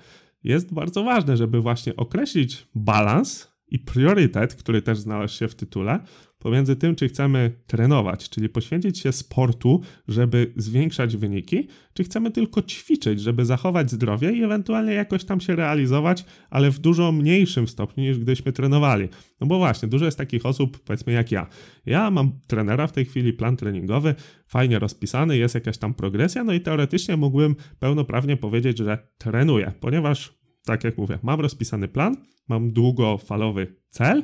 jest 0.45 0.75
bardzo 0.75 1.05
ważne, 1.05 1.37
żeby 1.37 1.61
właśnie 1.61 1.97
określić 1.97 2.69
balans 2.75 3.53
i 3.67 3.79
priorytet, 3.79 4.55
który 4.55 4.83
też 4.83 4.99
znalazł 4.99 5.35
się 5.35 5.49
w 5.49 5.55
tytule, 5.55 6.01
pomiędzy 6.43 6.77
tym, 6.77 6.95
czy 6.95 7.09
chcemy 7.09 7.51
trenować, 7.67 8.31
czyli 8.31 8.49
poświęcić 8.49 8.99
się 8.99 9.13
sportu, 9.13 9.81
żeby 10.09 10.53
zwiększać 10.57 11.17
wyniki, 11.17 11.69
czy 11.95 12.05
chcemy 12.05 12.31
tylko 12.31 12.63
ćwiczyć, 12.63 13.21
żeby 13.21 13.45
zachować 13.45 13.91
zdrowie 13.91 14.33
i 14.33 14.43
ewentualnie 14.43 14.93
jakoś 14.93 15.25
tam 15.25 15.41
się 15.41 15.57
realizować, 15.57 16.25
ale 16.51 16.71
w 16.71 16.79
dużo 16.79 17.13
mniejszym 17.13 17.69
stopniu 17.69 18.05
niż 18.05 18.19
gdyśmy 18.19 18.53
trenowali. 18.53 19.09
No 19.41 19.47
bo 19.47 19.59
właśnie, 19.59 19.89
dużo 19.89 20.05
jest 20.05 20.19
takich 20.19 20.47
osób, 20.47 20.79
powiedzmy 20.79 21.13
jak 21.13 21.33
ja. 21.33 21.47
Ja 21.87 22.11
mam 22.11 22.41
trenera 22.47 22.87
w 22.87 22.93
tej 22.93 23.05
chwili, 23.05 23.33
plan 23.33 23.57
treningowy, 23.57 24.15
fajnie 24.47 24.79
rozpisany, 24.79 25.37
jest 25.37 25.55
jakaś 25.55 25.79
tam 25.79 25.95
progresja, 25.95 26.45
no 26.45 26.53
i 26.53 26.61
teoretycznie 26.61 27.17
mógłbym 27.17 27.57
pełnoprawnie 27.79 28.37
powiedzieć, 28.37 28.79
że 28.79 28.99
trenuję, 29.19 29.73
ponieważ 29.81 30.35
tak 30.65 30.85
jak 30.85 30.99
mówię, 30.99 31.19
mam 31.23 31.41
rozpisany 31.41 31.89
plan, 31.89 32.17
mam 32.49 32.73
długofalowy 32.73 33.77
cel, 33.89 34.23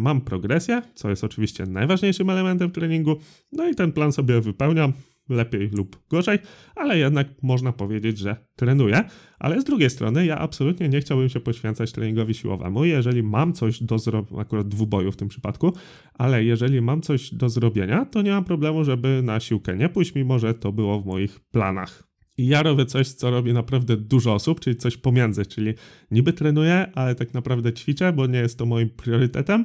mam 0.00 0.20
progresję, 0.20 0.82
co 0.94 1.10
jest 1.10 1.24
oczywiście 1.24 1.66
najważniejszym 1.66 2.30
elementem 2.30 2.70
treningu, 2.70 3.16
no 3.52 3.68
i 3.68 3.74
ten 3.74 3.92
plan 3.92 4.12
sobie 4.12 4.40
wypełniam, 4.40 4.92
lepiej 5.28 5.68
lub 5.68 6.08
gorzej, 6.08 6.38
ale 6.76 6.98
jednak 6.98 7.28
można 7.42 7.72
powiedzieć, 7.72 8.18
że 8.18 8.36
trenuję. 8.56 9.04
Ale 9.38 9.60
z 9.60 9.64
drugiej 9.64 9.90
strony, 9.90 10.26
ja 10.26 10.38
absolutnie 10.38 10.88
nie 10.88 11.00
chciałbym 11.00 11.28
się 11.28 11.40
poświęcać 11.40 11.92
treningowi 11.92 12.34
siłowemu. 12.34 12.84
Jeżeli 12.84 13.22
mam 13.22 13.52
coś 13.52 13.82
do 13.82 13.98
zrobienia, 13.98 14.40
akurat 14.40 14.68
dwuboju 14.68 15.12
w 15.12 15.16
tym 15.16 15.28
przypadku, 15.28 15.72
ale 16.14 16.44
jeżeli 16.44 16.80
mam 16.80 17.00
coś 17.00 17.34
do 17.34 17.48
zrobienia, 17.48 18.04
to 18.04 18.22
nie 18.22 18.30
mam 18.30 18.44
problemu, 18.44 18.84
żeby 18.84 19.20
na 19.24 19.40
siłkę 19.40 19.76
nie 19.76 19.88
pójść, 19.88 20.14
mimo 20.14 20.38
że 20.38 20.54
to 20.54 20.72
było 20.72 21.00
w 21.00 21.06
moich 21.06 21.40
planach. 21.40 22.07
I 22.38 22.46
ja 22.46 22.62
robię 22.62 22.86
coś, 22.86 23.08
co 23.08 23.30
robi 23.30 23.52
naprawdę 23.52 23.96
dużo 23.96 24.34
osób, 24.34 24.60
czyli 24.60 24.76
coś 24.76 24.96
pomiędzy, 24.96 25.46
czyli 25.46 25.74
niby 26.10 26.32
trenuję, 26.32 26.92
ale 26.94 27.14
tak 27.14 27.34
naprawdę 27.34 27.72
ćwiczę, 27.72 28.12
bo 28.12 28.26
nie 28.26 28.38
jest 28.38 28.58
to 28.58 28.66
moim 28.66 28.90
priorytetem. 28.90 29.64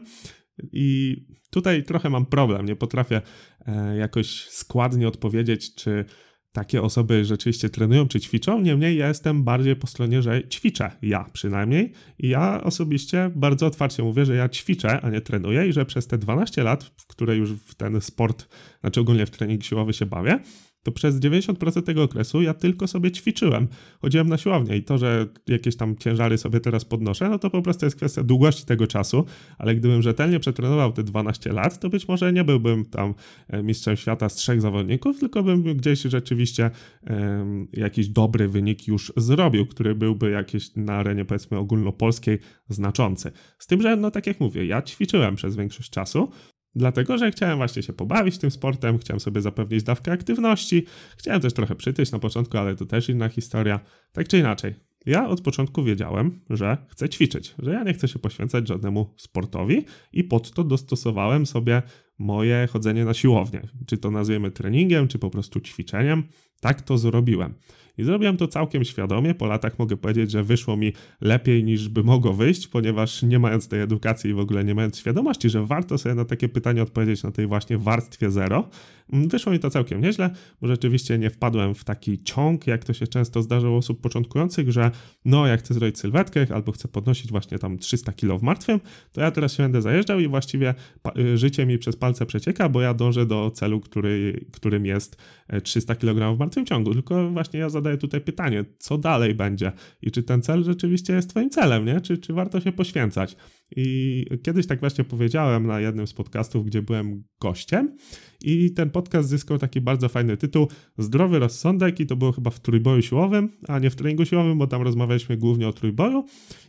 I 0.71 1.17
tutaj 1.49 1.83
trochę 1.83 2.09
mam 2.09 2.25
problem, 2.25 2.65
nie 2.65 2.75
potrafię 2.75 3.21
e, 3.65 3.97
jakoś 3.97 4.47
składnie 4.49 5.07
odpowiedzieć, 5.07 5.75
czy 5.75 6.05
takie 6.51 6.81
osoby 6.81 7.25
rzeczywiście 7.25 7.69
trenują 7.69 8.07
czy 8.07 8.19
ćwiczą. 8.19 8.61
Niemniej 8.61 8.97
ja 8.97 9.07
jestem 9.07 9.43
bardziej 9.43 9.75
po 9.75 9.87
stronie, 9.87 10.21
że 10.21 10.47
ćwiczę, 10.47 10.91
ja 11.01 11.25
przynajmniej. 11.33 11.93
I 12.19 12.29
ja 12.29 12.63
osobiście 12.63 13.31
bardzo 13.35 13.65
otwarcie 13.65 14.03
mówię, 14.03 14.25
że 14.25 14.35
ja 14.35 14.49
ćwiczę, 14.49 15.01
a 15.01 15.09
nie 15.09 15.21
trenuję 15.21 15.67
i 15.67 15.73
że 15.73 15.85
przez 15.85 16.07
te 16.07 16.17
12 16.17 16.63
lat, 16.63 16.83
w 16.83 17.07
które 17.07 17.35
już 17.35 17.51
w 17.51 17.75
ten 17.75 18.01
sport, 18.01 18.47
znaczy 18.81 18.99
ogólnie 18.99 19.25
w 19.25 19.31
trening 19.31 19.63
siłowy 19.63 19.93
się 19.93 20.05
bawię, 20.05 20.39
to 20.83 20.91
przez 20.91 21.19
90% 21.19 21.81
tego 21.81 22.03
okresu 22.03 22.41
ja 22.41 22.53
tylko 22.53 22.87
sobie 22.87 23.11
ćwiczyłem. 23.11 23.67
Chodziłem 24.01 24.29
na 24.29 24.37
siłownię 24.37 24.77
i 24.77 24.83
to, 24.83 24.97
że 24.97 25.27
jakieś 25.47 25.75
tam 25.75 25.95
ciężary 25.95 26.37
sobie 26.37 26.59
teraz 26.59 26.85
podnoszę, 26.85 27.29
no 27.29 27.39
to 27.39 27.49
po 27.49 27.61
prostu 27.61 27.85
jest 27.85 27.95
kwestia 27.95 28.23
długości 28.23 28.65
tego 28.65 28.87
czasu, 28.87 29.25
ale 29.57 29.75
gdybym 29.75 30.01
rzetelnie 30.01 30.39
przetrenował 30.39 30.91
te 30.91 31.03
12 31.03 31.53
lat, 31.53 31.79
to 31.79 31.89
być 31.89 32.07
może 32.07 32.33
nie 32.33 32.43
byłbym 32.43 32.85
tam 32.85 33.13
e, 33.47 33.63
mistrzem 33.63 33.97
świata 33.97 34.29
z 34.29 34.35
trzech 34.35 34.61
zawodników, 34.61 35.19
tylko 35.19 35.43
bym 35.43 35.63
gdzieś 35.63 36.01
rzeczywiście 36.01 36.71
um, 37.09 37.67
jakiś 37.73 38.07
dobry 38.07 38.47
wynik 38.47 38.87
już 38.87 39.13
zrobił, 39.17 39.65
który 39.65 39.95
byłby 39.95 40.29
jakiś 40.29 40.75
na 40.75 40.93
arenie 40.93 41.25
powiedzmy 41.25 41.57
ogólnopolskiej 41.57 42.39
znaczący. 42.69 43.31
Z 43.59 43.67
tym, 43.67 43.81
że 43.81 43.95
no 43.95 44.11
tak 44.11 44.27
jak 44.27 44.39
mówię, 44.39 44.65
ja 44.65 44.81
ćwiczyłem 44.81 45.35
przez 45.35 45.55
większość 45.55 45.89
czasu, 45.89 46.29
Dlatego, 46.75 47.17
że 47.17 47.31
chciałem 47.31 47.57
właśnie 47.57 47.83
się 47.83 47.93
pobawić 47.93 48.37
tym 48.37 48.51
sportem, 48.51 48.97
chciałem 48.97 49.19
sobie 49.19 49.41
zapewnić 49.41 49.83
dawkę 49.83 50.11
aktywności, 50.11 50.85
chciałem 51.17 51.41
też 51.41 51.53
trochę 51.53 51.75
przytyć 51.75 52.11
na 52.11 52.19
początku, 52.19 52.57
ale 52.57 52.75
to 52.75 52.85
też 52.85 53.09
inna 53.09 53.29
historia. 53.29 53.79
Tak 54.11 54.27
czy 54.27 54.37
inaczej, 54.37 54.75
ja 55.05 55.29
od 55.29 55.41
początku 55.41 55.83
wiedziałem, 55.83 56.39
że 56.49 56.77
chcę 56.89 57.09
ćwiczyć, 57.09 57.55
że 57.59 57.71
ja 57.71 57.83
nie 57.83 57.93
chcę 57.93 58.07
się 58.07 58.19
poświęcać 58.19 58.67
żadnemu 58.67 59.13
sportowi 59.17 59.85
i 60.13 60.23
pod 60.23 60.51
to 60.51 60.63
dostosowałem 60.63 61.45
sobie 61.45 61.81
moje 62.17 62.67
chodzenie 62.71 63.05
na 63.05 63.13
siłownię. 63.13 63.61
Czy 63.87 63.97
to 63.97 64.11
nazwiemy 64.11 64.51
treningiem, 64.51 65.07
czy 65.07 65.19
po 65.19 65.29
prostu 65.29 65.59
ćwiczeniem. 65.59 66.23
Tak 66.61 66.81
to 66.81 66.97
zrobiłem. 66.97 67.53
I 67.97 68.03
zrobiłem 68.03 68.37
to 68.37 68.47
całkiem 68.47 68.83
świadomie. 68.83 69.35
Po 69.35 69.45
latach 69.45 69.79
mogę 69.79 69.97
powiedzieć, 69.97 70.31
że 70.31 70.43
wyszło 70.43 70.77
mi 70.77 70.93
lepiej 71.21 71.63
niż 71.63 71.89
by 71.89 72.03
mogło 72.03 72.33
wyjść, 72.33 72.67
ponieważ 72.67 73.23
nie 73.23 73.39
mając 73.39 73.67
tej 73.67 73.81
edukacji 73.81 74.29
i 74.29 74.33
w 74.33 74.39
ogóle 74.39 74.63
nie 74.63 74.75
mając 74.75 74.97
świadomości, 74.99 75.49
że 75.49 75.65
warto 75.65 75.97
sobie 75.97 76.15
na 76.15 76.25
takie 76.25 76.49
pytanie 76.49 76.83
odpowiedzieć 76.83 77.23
na 77.23 77.31
tej 77.31 77.47
właśnie 77.47 77.77
warstwie 77.77 78.31
zero, 78.31 78.69
mm, 79.13 79.29
wyszło 79.29 79.51
mi 79.51 79.59
to 79.59 79.69
całkiem 79.69 80.01
nieźle, 80.01 80.29
bo 80.61 80.67
rzeczywiście 80.67 81.17
nie 81.17 81.29
wpadłem 81.29 81.75
w 81.75 81.83
taki 81.83 82.23
ciąg, 82.23 82.67
jak 82.67 82.83
to 82.83 82.93
się 82.93 83.07
często 83.07 83.41
zdarza 83.41 83.69
u 83.69 83.75
osób 83.75 84.01
początkujących, 84.01 84.71
że 84.71 84.91
no, 85.25 85.47
jak 85.47 85.59
chcę 85.59 85.73
zrobić 85.73 85.99
sylwetkę 85.99 86.47
albo 86.53 86.71
chcę 86.71 86.87
podnosić 86.87 87.31
właśnie 87.31 87.59
tam 87.59 87.77
300 87.77 88.13
kg 88.13 88.39
w 88.39 88.43
martwym, 88.43 88.79
to 89.11 89.21
ja 89.21 89.31
teraz 89.31 89.53
się 89.53 89.63
będę 89.63 89.81
zajeżdżał 89.81 90.19
i 90.19 90.27
właściwie 90.27 90.75
y, 91.17 91.37
życie 91.37 91.65
mi 91.65 91.77
przez 91.77 91.95
palce 91.95 92.25
przecieka, 92.25 92.69
bo 92.69 92.81
ja 92.81 92.93
dążę 92.93 93.25
do 93.25 93.51
celu, 93.51 93.79
który, 93.79 94.45
którym 94.51 94.85
jest 94.85 95.17
300 95.63 95.93
e, 95.93 95.95
kg 95.95 96.35
w 96.35 96.39
martwym 96.39 96.65
ciągu. 96.65 96.93
Tylko 96.93 97.29
właśnie 97.29 97.59
ja 97.59 97.69
zadaję 97.83 97.97
tutaj 97.97 98.21
pytanie, 98.21 98.65
co 98.79 98.97
dalej 98.97 99.35
będzie 99.35 99.71
i 100.01 100.11
czy 100.11 100.23
ten 100.23 100.41
cel 100.41 100.63
rzeczywiście 100.63 101.13
jest 101.13 101.29
Twoim 101.29 101.49
celem, 101.49 101.85
nie? 101.85 102.01
Czy, 102.01 102.17
czy 102.17 102.33
warto 102.33 102.61
się 102.61 102.71
poświęcać? 102.71 103.35
I 103.75 104.25
kiedyś 104.43 104.67
tak 104.67 104.79
właśnie 104.79 105.03
powiedziałem 105.03 105.67
na 105.67 105.79
jednym 105.79 106.07
z 106.07 106.13
podcastów, 106.13 106.65
gdzie 106.65 106.81
byłem 106.81 107.23
gościem, 107.41 107.97
i 108.43 108.71
ten 108.73 108.89
podcast 108.89 109.29
zyskał 109.29 109.57
taki 109.57 109.81
bardzo 109.81 110.09
fajny 110.09 110.37
tytuł 110.37 110.67
Zdrowy 110.97 111.39
rozsądek, 111.39 111.99
i 111.99 112.05
to 112.05 112.15
było 112.15 112.31
chyba 112.31 112.49
w 112.49 112.59
trójboju 112.59 113.01
siłowym, 113.01 113.49
a 113.67 113.79
nie 113.79 113.89
w 113.89 113.95
treningu 113.95 114.25
siłowym, 114.25 114.57
bo 114.57 114.67
tam 114.67 114.81
rozmawialiśmy 114.81 115.37
głównie 115.37 115.67
o 115.67 115.73
trójboju. 115.73 116.25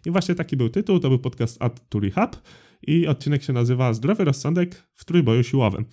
I 0.06 0.10
właśnie 0.10 0.34
taki 0.34 0.56
był 0.56 0.68
tytuł, 0.68 0.98
to 1.00 1.08
był 1.08 1.18
podcast 1.18 1.62
Ad 1.62 1.88
to 1.88 2.00
Rehab, 2.00 2.36
i 2.86 3.06
odcinek 3.06 3.42
się 3.42 3.52
nazywa 3.52 3.92
Zdrowy 3.92 4.24
rozsądek 4.24 4.88
w 4.94 5.04
trójboju 5.04 5.42
siłowym. 5.42 5.84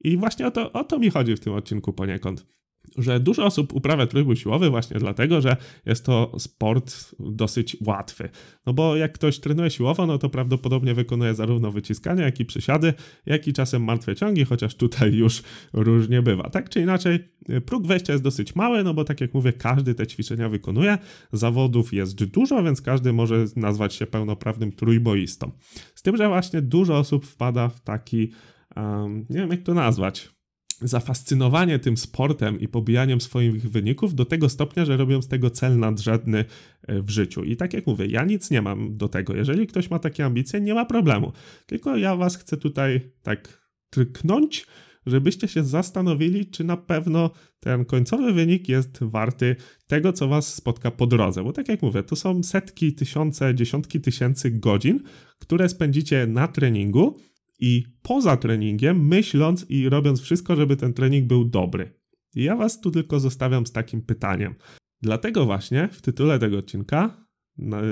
I 0.00 0.16
właśnie 0.16 0.46
o 0.46 0.50
to, 0.50 0.72
o 0.72 0.84
to 0.84 0.98
mi 0.98 1.10
chodzi 1.10 1.36
w 1.36 1.40
tym 1.40 1.52
odcinku 1.52 1.92
poniekąd 1.92 2.55
że 2.98 3.20
dużo 3.20 3.44
osób 3.44 3.72
uprawia 3.72 4.06
trójbój 4.06 4.36
siłowy 4.36 4.70
właśnie 4.70 4.98
dlatego, 4.98 5.40
że 5.40 5.56
jest 5.86 6.04
to 6.04 6.32
sport 6.38 7.14
dosyć 7.20 7.76
łatwy. 7.86 8.28
No 8.66 8.72
bo 8.72 8.96
jak 8.96 9.12
ktoś 9.12 9.38
trenuje 9.38 9.70
siłowo, 9.70 10.06
no 10.06 10.18
to 10.18 10.28
prawdopodobnie 10.28 10.94
wykonuje 10.94 11.34
zarówno 11.34 11.72
wyciskania, 11.72 12.24
jak 12.24 12.40
i 12.40 12.44
przysiady, 12.44 12.94
jak 13.26 13.48
i 13.48 13.52
czasem 13.52 13.84
martwe 13.84 14.16
ciągi, 14.16 14.44
chociaż 14.44 14.74
tutaj 14.74 15.14
już 15.14 15.42
różnie 15.72 16.22
bywa. 16.22 16.50
Tak 16.50 16.68
czy 16.68 16.80
inaczej, 16.80 17.18
próg 17.66 17.86
wejścia 17.86 18.12
jest 18.12 18.24
dosyć 18.24 18.54
mały, 18.54 18.84
no 18.84 18.94
bo 18.94 19.04
tak 19.04 19.20
jak 19.20 19.34
mówię, 19.34 19.52
każdy 19.52 19.94
te 19.94 20.06
ćwiczenia 20.06 20.48
wykonuje. 20.48 20.98
Zawodów 21.32 21.92
jest 21.92 22.24
dużo, 22.24 22.62
więc 22.62 22.82
każdy 22.82 23.12
może 23.12 23.44
nazwać 23.56 23.94
się 23.94 24.06
pełnoprawnym 24.06 24.72
trójboistą. 24.72 25.50
Z 25.94 26.02
tym, 26.02 26.16
że 26.16 26.28
właśnie 26.28 26.62
dużo 26.62 26.98
osób 26.98 27.26
wpada 27.26 27.68
w 27.68 27.80
taki, 27.80 28.32
um, 28.76 29.26
nie 29.30 29.40
wiem 29.40 29.50
jak 29.50 29.62
to 29.62 29.74
nazwać, 29.74 30.35
zafascynowanie 30.80 31.78
tym 31.78 31.96
sportem 31.96 32.60
i 32.60 32.68
pobijaniem 32.68 33.20
swoich 33.20 33.70
wyników 33.70 34.14
do 34.14 34.24
tego 34.24 34.48
stopnia, 34.48 34.84
że 34.84 34.96
robią 34.96 35.22
z 35.22 35.28
tego 35.28 35.50
cel 35.50 35.78
nadrzędny 35.78 36.44
e, 36.82 37.02
w 37.02 37.10
życiu. 37.10 37.44
I 37.44 37.56
tak 37.56 37.72
jak 37.72 37.86
mówię, 37.86 38.06
ja 38.06 38.24
nic 38.24 38.50
nie 38.50 38.62
mam 38.62 38.96
do 38.96 39.08
tego. 39.08 39.36
Jeżeli 39.36 39.66
ktoś 39.66 39.90
ma 39.90 39.98
takie 39.98 40.24
ambicje, 40.24 40.60
nie 40.60 40.74
ma 40.74 40.84
problemu. 40.84 41.32
Tylko 41.66 41.96
ja 41.96 42.16
was 42.16 42.36
chcę 42.36 42.56
tutaj 42.56 43.00
tak 43.22 43.70
tryknąć, 43.90 44.66
żebyście 45.06 45.48
się 45.48 45.64
zastanowili, 45.64 46.46
czy 46.46 46.64
na 46.64 46.76
pewno 46.76 47.30
ten 47.60 47.84
końcowy 47.84 48.32
wynik 48.32 48.68
jest 48.68 48.98
warty 49.00 49.56
tego, 49.86 50.12
co 50.12 50.28
Was 50.28 50.54
spotka 50.54 50.90
po 50.90 51.06
drodze. 51.06 51.44
Bo 51.44 51.52
tak 51.52 51.68
jak 51.68 51.82
mówię, 51.82 52.02
to 52.02 52.16
są 52.16 52.42
setki, 52.42 52.92
tysiące, 52.92 53.54
dziesiątki 53.54 54.00
tysięcy 54.00 54.50
godzin, 54.50 55.02
które 55.38 55.68
spędzicie 55.68 56.26
na 56.26 56.48
treningu 56.48 57.18
i 57.58 57.84
poza 58.02 58.36
treningiem, 58.36 59.06
myśląc 59.06 59.66
i 59.68 59.88
robiąc 59.88 60.20
wszystko, 60.20 60.56
żeby 60.56 60.76
ten 60.76 60.92
trening 60.92 61.26
był 61.26 61.44
dobry. 61.44 62.00
I 62.34 62.42
ja 62.42 62.56
Was 62.56 62.80
tu 62.80 62.90
tylko 62.90 63.20
zostawiam 63.20 63.66
z 63.66 63.72
takim 63.72 64.02
pytaniem. 64.02 64.54
Dlatego 65.02 65.44
właśnie 65.44 65.88
w 65.92 66.02
tytule 66.02 66.38
tego 66.38 66.58
odcinka 66.58 67.26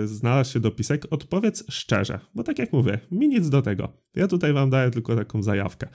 znalazł 0.05 0.53
się 0.53 0.61
dopisek 0.61 1.07
odpowiedz 1.11 1.65
szczerze, 1.71 2.21
bo 2.35 2.43
tak 2.43 2.59
jak 2.59 2.73
mówię, 2.73 3.01
mi 3.11 3.29
nic 3.29 3.49
do 3.49 3.63
tego. 3.63 3.93
Ja 4.17 4.29
tutaj 4.29 4.53
wam 4.53 4.71
daję 4.71 4.91
tylko 4.91 5.17
taką 5.17 5.43
zajawkę. 5.43 5.89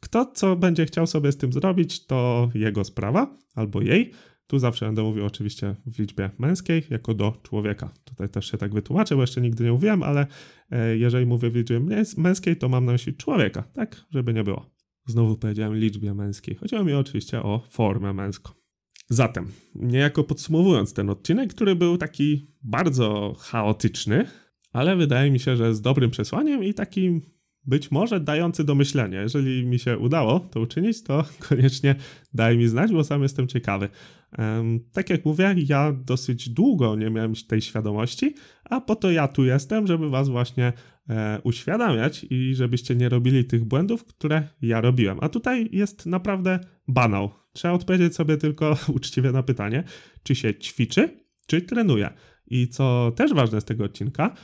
Kto 0.00 0.26
co 0.26 0.56
będzie 0.56 0.86
chciał 0.86 1.06
sobie 1.06 1.32
z 1.32 1.36
tym 1.36 1.52
zrobić, 1.52 2.06
to 2.06 2.48
jego 2.54 2.84
sprawa 2.84 3.38
albo 3.54 3.82
jej. 3.82 4.12
Tu 4.46 4.58
zawsze 4.58 4.86
będę 4.86 5.02
mówił 5.02 5.26
oczywiście 5.26 5.76
w 5.86 5.98
liczbie 5.98 6.30
męskiej, 6.38 6.82
jako 6.90 7.14
do 7.14 7.36
człowieka. 7.42 7.90
Tutaj 8.04 8.28
też 8.28 8.50
się 8.50 8.58
tak 8.58 8.74
wytłumaczę, 8.74 9.16
bo 9.16 9.20
jeszcze 9.20 9.40
nigdy 9.40 9.64
nie 9.64 9.72
mówiłem, 9.72 10.02
ale 10.02 10.26
e, 10.70 10.96
jeżeli 10.96 11.26
mówię 11.26 11.50
w 11.50 11.56
liczbie 11.56 11.80
męskiej, 12.16 12.56
to 12.56 12.68
mam 12.68 12.84
na 12.84 12.92
myśli 12.92 13.14
człowieka, 13.14 13.62
tak, 13.62 14.04
żeby 14.10 14.34
nie 14.34 14.44
było. 14.44 14.70
Znowu 15.06 15.36
powiedziałem 15.36 15.76
liczbie 15.76 16.14
męskiej. 16.14 16.54
Chodziło 16.54 16.84
mi 16.84 16.92
oczywiście 16.92 17.42
o 17.42 17.62
formę 17.68 18.12
męską. 18.12 18.52
Zatem, 19.08 19.46
niejako 19.74 20.24
podsumowując 20.24 20.92
ten 20.92 21.10
odcinek, 21.10 21.54
który 21.54 21.76
był 21.76 21.98
taki 21.98 22.50
bardzo 22.62 23.36
chaotyczny, 23.38 24.26
ale 24.72 24.96
wydaje 24.96 25.30
mi 25.30 25.40
się, 25.40 25.56
że 25.56 25.74
z 25.74 25.80
dobrym 25.80 26.10
przesłaniem 26.10 26.64
i 26.64 26.74
takim 26.74 27.35
być 27.66 27.90
może 27.90 28.20
dający 28.20 28.64
do 28.64 28.74
myślenia. 28.74 29.22
Jeżeli 29.22 29.66
mi 29.66 29.78
się 29.78 29.98
udało 29.98 30.40
to 30.40 30.60
uczynić, 30.60 31.02
to 31.02 31.24
koniecznie 31.48 31.94
daj 32.34 32.56
mi 32.56 32.68
znać, 32.68 32.92
bo 32.92 33.04
sam 33.04 33.22
jestem 33.22 33.48
ciekawy. 33.48 33.88
Tak 34.92 35.10
jak 35.10 35.24
mówię, 35.24 35.54
ja 35.68 35.92
dosyć 35.92 36.48
długo 36.48 36.96
nie 36.96 37.10
miałem 37.10 37.32
tej 37.48 37.60
świadomości, 37.60 38.34
a 38.64 38.80
po 38.80 38.96
to 38.96 39.10
ja 39.10 39.28
tu 39.28 39.44
jestem, 39.44 39.86
żeby 39.86 40.10
was 40.10 40.28
właśnie 40.28 40.72
e, 41.08 41.40
uświadamiać 41.44 42.26
i 42.30 42.54
żebyście 42.54 42.94
nie 42.94 43.08
robili 43.08 43.44
tych 43.44 43.64
błędów, 43.64 44.04
które 44.04 44.48
ja 44.62 44.80
robiłem. 44.80 45.18
A 45.20 45.28
tutaj 45.28 45.68
jest 45.72 46.06
naprawdę 46.06 46.60
banał. 46.88 47.30
Trzeba 47.52 47.74
odpowiedzieć 47.74 48.14
sobie 48.14 48.36
tylko 48.36 48.76
uczciwie 48.96 49.32
na 49.32 49.42
pytanie, 49.42 49.84
czy 50.22 50.34
się 50.34 50.54
ćwiczy, 50.54 51.20
czy 51.46 51.62
trenuje. 51.62 52.10
I 52.46 52.68
co 52.68 53.12
też 53.16 53.34
ważne 53.34 53.60
z 53.60 53.64
tego 53.64 53.84
odcinka, 53.84 54.34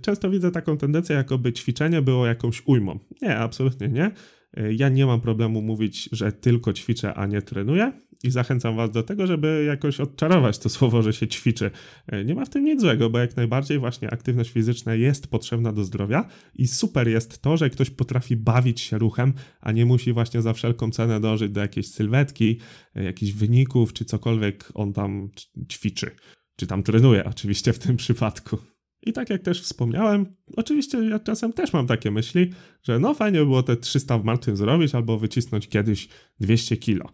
często 0.00 0.30
widzę 0.30 0.50
taką 0.50 0.76
tendencję, 0.76 1.16
jakoby 1.16 1.52
ćwiczenie 1.52 2.02
było 2.02 2.26
jakąś 2.26 2.62
ujmą. 2.66 2.98
Nie, 3.22 3.36
absolutnie 3.36 3.88
nie. 3.88 4.10
E, 4.56 4.72
ja 4.72 4.88
nie 4.88 5.06
mam 5.06 5.20
problemu 5.20 5.62
mówić, 5.62 6.08
że 6.12 6.32
tylko 6.32 6.72
ćwiczę, 6.72 7.14
a 7.14 7.26
nie 7.26 7.42
trenuję 7.42 7.92
i 8.24 8.30
zachęcam 8.30 8.76
Was 8.76 8.90
do 8.90 9.02
tego, 9.02 9.26
żeby 9.26 9.64
jakoś 9.66 10.00
odczarować 10.00 10.58
to 10.58 10.68
słowo, 10.68 11.02
że 11.02 11.12
się 11.12 11.28
ćwiczy. 11.28 11.70
E, 12.06 12.24
nie 12.24 12.34
ma 12.34 12.44
w 12.44 12.48
tym 12.48 12.64
nic 12.64 12.80
złego, 12.80 13.10
bo 13.10 13.18
jak 13.18 13.36
najbardziej 13.36 13.78
właśnie 13.78 14.10
aktywność 14.10 14.50
fizyczna 14.50 14.94
jest 14.94 15.26
potrzebna 15.26 15.72
do 15.72 15.84
zdrowia 15.84 16.28
i 16.54 16.68
super 16.68 17.08
jest 17.08 17.42
to, 17.42 17.56
że 17.56 17.70
ktoś 17.70 17.90
potrafi 17.90 18.36
bawić 18.36 18.80
się 18.80 18.98
ruchem, 18.98 19.32
a 19.60 19.72
nie 19.72 19.86
musi 19.86 20.12
właśnie 20.12 20.42
za 20.42 20.52
wszelką 20.52 20.90
cenę 20.90 21.20
dążyć 21.20 21.52
do 21.52 21.60
jakiejś 21.60 21.88
sylwetki, 21.88 22.60
jakichś 22.94 23.32
wyników, 23.32 23.92
czy 23.92 24.04
cokolwiek 24.04 24.68
on 24.74 24.92
tam 24.92 25.30
ćwiczy. 25.70 26.10
Czy 26.56 26.66
tam 26.66 26.82
trenuje, 26.82 27.24
oczywiście 27.24 27.72
w 27.72 27.78
tym 27.78 27.96
przypadku. 27.96 28.58
I 29.06 29.12
tak 29.12 29.30
jak 29.30 29.42
też 29.42 29.62
wspomniałem, 29.62 30.26
oczywiście 30.56 30.98
ja 30.98 31.18
czasem 31.18 31.52
też 31.52 31.72
mam 31.72 31.86
takie 31.86 32.10
myśli, 32.10 32.50
że 32.82 32.98
no 32.98 33.14
fajnie 33.14 33.38
by 33.38 33.44
było 33.44 33.62
te 33.62 33.76
300 33.76 34.18
w 34.18 34.24
martwym 34.24 34.56
zrobić 34.56 34.94
albo 34.94 35.18
wycisnąć 35.18 35.68
kiedyś 35.68 36.08
200 36.40 36.76
kilo. 36.76 37.04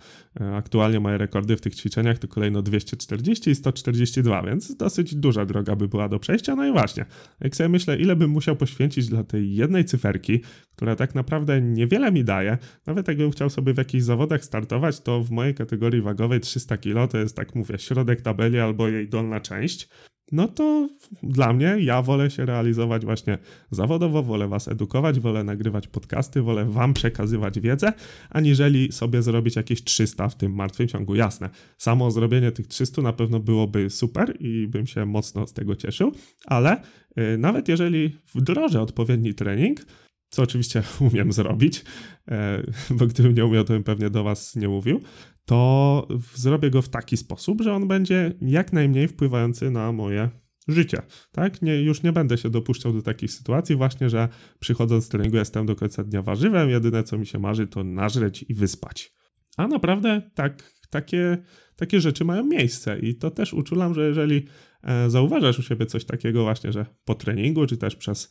E, 0.41 0.57
aktualnie 0.57 1.01
moje 1.01 1.19
rekordy 1.19 1.57
w 1.57 1.61
tych 1.61 1.75
ćwiczeniach 1.75 2.19
to 2.19 2.29
kolejno 2.29 2.63
240 2.63 3.51
i 3.51 3.55
142, 3.55 4.43
więc 4.43 4.77
dosyć 4.77 5.15
duża 5.15 5.45
droga 5.45 5.77
by 5.77 5.89
była 5.89 6.09
do 6.09 6.19
przejścia. 6.19 6.57
No 6.57 6.67
i 6.67 6.73
właśnie, 6.73 7.05
jak 7.41 7.57
sobie 7.57 7.69
myślę, 7.69 7.97
ile 7.97 8.17
bym 8.17 8.31
musiał 8.31 8.57
poświęcić 8.57 9.09
dla 9.09 9.25
tej 9.25 9.55
jednej 9.55 9.85
cyferki, 9.85 10.41
która 10.77 10.97
tak 10.97 11.15
naprawdę 11.15 11.61
niewiele 11.61 12.13
mi 12.13 12.25
daje, 12.25 12.59
nawet 12.87 13.09
jakbym 13.09 13.31
chciał 13.31 13.51
sobie 13.51 13.75
w 13.75 13.79
jakichś 13.79 14.05
zawodach 14.05 14.45
startować, 14.45 15.01
to 15.01 15.23
w 15.23 15.31
mojej 15.31 15.55
kategorii 15.55 16.03
wagowej 16.03 16.41
300 16.41 16.79
kilo 16.79 17.09
to 17.09 17.19
jest, 17.19 17.37
tak 17.37 17.55
mówię, 17.55 17.79
środek 17.79 18.21
tabeli 18.21 18.59
albo 18.59 18.89
jej 18.89 19.09
dolna 19.09 19.41
część 19.41 19.89
no 20.33 20.49
to 20.49 20.89
dla 21.23 21.53
mnie 21.53 21.77
ja 21.81 22.03
wolę 22.03 22.31
się 22.31 22.47
realizować 22.47 23.05
właśnie 23.05 23.39
zawodowo, 23.71 24.23
wolę 24.23 24.49
was 24.49 24.69
edukować, 24.69 25.21
wolę 25.21 25.45
nagrywać 25.45 25.89
podcasty, 25.89 26.43
wolę 26.43 26.65
wam 26.65 26.95
przekazywać 26.95 27.61
wiedzę, 27.61 27.93
aniżeli 28.31 28.93
sobie 28.93 29.23
zrobić 29.23 29.57
jakieś 29.57 29.85
300 29.85 30.29
w 30.29 30.37
tym 30.37 30.55
martwym 30.55 30.89
ciągu. 30.89 31.15
Jasne, 31.15 31.51
samo 31.79 32.11
zrobienie 32.11 32.53
tych 32.53 32.67
300 32.67 33.03
na 33.03 33.13
pewno 33.13 33.41
byłoby 33.41 33.91
super 33.91 34.37
i 34.41 34.67
bym 34.67 34.87
się 34.87 35.07
mocno 35.07 35.47
z 35.47 35.53
tego 35.53 35.77
cieszył, 35.77 36.13
ale 36.47 36.83
yy, 37.17 37.39
nawet 37.39 37.69
jeżeli 37.69 38.19
wdrożę 38.35 38.83
odpowiedni 38.83 39.35
trening, 39.35 39.87
co 40.29 40.43
oczywiście 40.43 40.83
umiem 41.13 41.33
zrobić, 41.33 41.85
e, 42.29 42.63
bo 42.91 43.07
gdybym 43.07 43.35
nie 43.35 43.45
umiał, 43.45 43.65
to 43.65 43.73
bym 43.73 43.85
pewnie 43.85 44.11
do 44.11 44.25
Was 44.25 44.57
nie 44.57 44.69
mówił, 44.69 45.01
to 45.45 46.09
zrobię 46.35 46.71
go 46.71 46.83
w 46.83 46.89
taki 46.89 47.17
sposób, 47.17 47.63
że 47.63 47.75
on 47.75 47.89
będzie 47.89 48.33
jak 48.41 48.73
najmniej 48.73 49.09
wpływający 49.09 49.71
na 49.71 49.93
moje 49.93 50.31
życie. 50.69 51.03
Tak? 51.33 51.63
Nie, 51.63 51.83
już 51.83 52.03
nie 52.03 52.13
będę 52.13 52.39
się 52.39 52.51
dopuszczał 52.51 52.93
do 52.93 53.03
takich 53.03 53.33
sytuacji, 53.33 53.77
właśnie, 53.77 54.11
że 54.11 54.29
przychodząc 54.59 55.05
z 55.05 55.09
treningu 55.09 55.37
jestem 55.37 55.67
do 55.67 55.77
końca 55.77 56.05
dnia 56.05 56.23
warzywem, 56.23 56.71
jedyne 56.71 57.03
co 57.03 57.19
mi 57.19 57.27
się 57.27 57.39
marzy 57.39 57.67
to 57.67 57.85
nażreć 57.85 58.45
i 58.49 58.55
wyspać. 58.55 59.13
A 59.57 59.67
naprawdę 59.67 60.31
tak, 60.35 60.73
takie, 60.91 61.39
takie 61.77 62.01
rzeczy 62.01 62.25
mają 62.25 62.45
miejsce 62.45 62.99
i 62.99 63.15
to 63.15 63.31
też 63.31 63.55
uczulam, 63.55 63.95
że 63.95 64.09
jeżeli 64.09 64.47
e, 64.83 65.11
zauważasz 65.11 65.59
u 65.59 65.63
siebie 65.63 65.87
coś 65.87 66.05
takiego 66.05 66.43
właśnie, 66.43 66.73
że 66.73 66.87
po 67.05 67.15
treningu, 67.15 67.67
czy 67.67 67.77
też 67.77 67.97
przez 67.97 68.31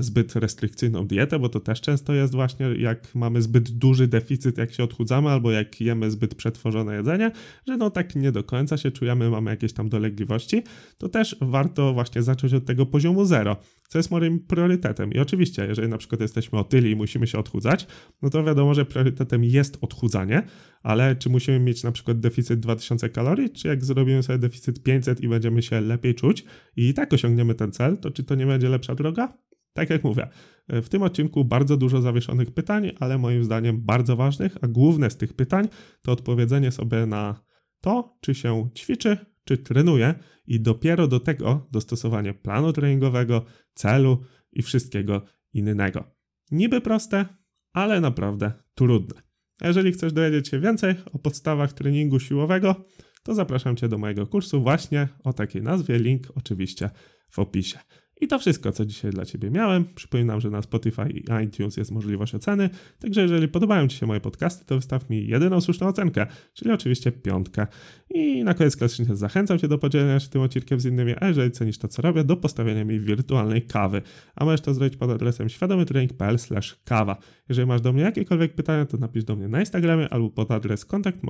zbyt 0.00 0.36
restrykcyjną 0.36 1.06
dietę, 1.06 1.38
bo 1.38 1.48
to 1.48 1.60
też 1.60 1.80
często 1.80 2.14
jest 2.14 2.34
właśnie, 2.34 2.66
jak 2.66 3.14
mamy 3.14 3.42
zbyt 3.42 3.70
duży 3.70 4.08
deficyt, 4.08 4.58
jak 4.58 4.72
się 4.72 4.84
odchudzamy, 4.84 5.30
albo 5.30 5.50
jak 5.50 5.80
jemy 5.80 6.10
zbyt 6.10 6.34
przetworzone 6.34 6.96
jedzenie, 6.96 7.30
że 7.66 7.76
no 7.76 7.90
tak 7.90 8.16
nie 8.16 8.32
do 8.32 8.44
końca 8.44 8.76
się 8.76 8.90
czujemy, 8.90 9.30
mamy 9.30 9.50
jakieś 9.50 9.72
tam 9.72 9.88
dolegliwości, 9.88 10.62
to 10.98 11.08
też 11.08 11.36
warto 11.40 11.92
właśnie 11.94 12.22
zacząć 12.22 12.54
od 12.54 12.64
tego 12.64 12.86
poziomu 12.86 13.24
zero, 13.24 13.56
co 13.88 13.98
jest 13.98 14.10
moim 14.10 14.40
priorytetem. 14.40 15.12
I 15.12 15.18
oczywiście, 15.18 15.66
jeżeli 15.66 15.88
na 15.88 15.98
przykład 15.98 16.20
jesteśmy 16.20 16.58
otyli 16.58 16.90
i 16.90 16.96
musimy 16.96 17.26
się 17.26 17.38
odchudzać, 17.38 17.86
no 18.22 18.30
to 18.30 18.44
wiadomo, 18.44 18.74
że 18.74 18.84
priorytetem 18.84 19.44
jest 19.44 19.78
odchudzanie, 19.80 20.42
ale 20.82 21.16
czy 21.16 21.30
musimy 21.30 21.60
mieć 21.60 21.82
na 21.82 21.92
przykład 21.92 22.20
deficyt 22.20 22.60
2000 22.60 23.08
kalorii, 23.08 23.50
czy 23.50 23.68
jak 23.68 23.84
zrobimy 23.84 24.22
sobie 24.22 24.38
deficyt 24.38 24.82
500 24.82 25.20
i 25.20 25.28
będziemy 25.28 25.62
się 25.62 25.80
lepiej 25.80 26.14
czuć 26.14 26.44
i 26.76 26.94
tak 26.94 27.12
osiągniemy 27.12 27.54
ten 27.54 27.72
cel, 27.72 27.98
to 27.98 28.10
czy 28.10 28.24
to 28.24 28.34
nie 28.34 28.46
będzie 28.46 28.68
lepsza 28.68 28.94
droga? 28.94 29.45
Tak 29.76 29.90
jak 29.90 30.04
mówię, 30.04 30.28
w 30.68 30.88
tym 30.88 31.02
odcinku 31.02 31.44
bardzo 31.44 31.76
dużo 31.76 32.02
zawieszonych 32.02 32.50
pytań, 32.50 32.92
ale 33.00 33.18
moim 33.18 33.44
zdaniem 33.44 33.82
bardzo 33.82 34.16
ważnych, 34.16 34.56
a 34.60 34.68
główne 34.68 35.10
z 35.10 35.16
tych 35.16 35.32
pytań 35.32 35.68
to 36.02 36.12
odpowiedzenie 36.12 36.72
sobie 36.72 37.06
na 37.06 37.44
to, 37.80 38.16
czy 38.20 38.34
się 38.34 38.68
ćwiczy, 38.76 39.16
czy 39.44 39.58
trenuje 39.58 40.14
i 40.46 40.60
dopiero 40.60 41.08
do 41.08 41.20
tego 41.20 41.68
dostosowanie 41.72 42.34
planu 42.34 42.72
treningowego, 42.72 43.44
celu 43.74 44.22
i 44.52 44.62
wszystkiego 44.62 45.22
innego. 45.52 46.04
Niby 46.50 46.80
proste, 46.80 47.26
ale 47.72 48.00
naprawdę 48.00 48.52
trudne. 48.74 49.22
Jeżeli 49.60 49.92
chcesz 49.92 50.12
dowiedzieć 50.12 50.48
się 50.48 50.60
więcej 50.60 50.94
o 51.12 51.18
podstawach 51.18 51.72
treningu 51.72 52.20
siłowego, 52.20 52.84
to 53.22 53.34
zapraszam 53.34 53.76
Cię 53.76 53.88
do 53.88 53.98
mojego 53.98 54.26
kursu 54.26 54.62
właśnie 54.62 55.08
o 55.24 55.32
takiej 55.32 55.62
nazwie, 55.62 55.98
link 55.98 56.22
oczywiście 56.34 56.90
w 57.30 57.38
opisie. 57.38 57.78
I 58.20 58.28
to 58.28 58.38
wszystko, 58.38 58.72
co 58.72 58.86
dzisiaj 58.86 59.10
dla 59.10 59.24
Ciebie 59.24 59.50
miałem. 59.50 59.84
Przypominam, 59.94 60.40
że 60.40 60.50
na 60.50 60.62
Spotify 60.62 61.10
i 61.10 61.24
iTunes 61.44 61.76
jest 61.76 61.90
możliwość 61.90 62.34
oceny, 62.34 62.70
także 62.98 63.22
jeżeli 63.22 63.48
podobają 63.48 63.88
Ci 63.88 63.98
się 63.98 64.06
moje 64.06 64.20
podcasty, 64.20 64.64
to 64.64 64.76
wystaw 64.76 65.10
mi 65.10 65.26
jedyną 65.26 65.60
słuszną 65.60 65.86
ocenkę, 65.86 66.26
czyli 66.54 66.70
oczywiście 66.70 67.12
piątkę. 67.12 67.66
I 68.10 68.44
na 68.44 68.54
koniec 68.54 68.76
klasycznie 68.76 69.16
zachęcam 69.16 69.58
Cię 69.58 69.68
do 69.68 69.78
podzielenia 69.78 70.20
się 70.20 70.28
tym 70.28 70.42
odcinkiem 70.42 70.80
z 70.80 70.86
innymi, 70.86 71.14
a 71.20 71.28
jeżeli 71.28 71.50
cenisz 71.50 71.78
to, 71.78 71.88
co 71.88 72.02
robię, 72.02 72.24
do 72.24 72.36
postawienia 72.36 72.84
mi 72.84 73.00
wirtualnej 73.00 73.62
kawy. 73.62 74.02
A 74.34 74.44
możesz 74.44 74.60
to 74.60 74.74
zrobić 74.74 74.96
pod 74.96 75.10
adresem 75.10 75.48
świadomytrening.pl 75.48 76.36
kawa. 76.84 77.16
Jeżeli 77.48 77.68
masz 77.68 77.80
do 77.80 77.92
mnie 77.92 78.02
jakiekolwiek 78.02 78.54
pytania, 78.54 78.86
to 78.86 78.96
napisz 78.96 79.24
do 79.24 79.36
mnie 79.36 79.48
na 79.48 79.60
Instagramie 79.60 80.08
albo 80.08 80.30
pod 80.30 80.50
adres 80.50 80.84
kontakt 80.84 81.20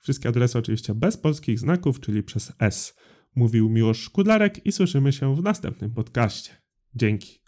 Wszystkie 0.00 0.28
adresy 0.28 0.58
oczywiście 0.58 0.94
bez 0.94 1.16
polskich 1.16 1.58
znaków, 1.58 2.00
czyli 2.00 2.22
przez 2.22 2.52
S. 2.58 2.96
Mówił 3.34 3.68
Miłosz 3.68 4.10
Kudlarek 4.10 4.66
i 4.66 4.72
słyszymy 4.72 5.12
się 5.12 5.36
w 5.36 5.42
następnym 5.42 5.90
podcaście. 5.90 6.50
Dzięki. 6.94 7.41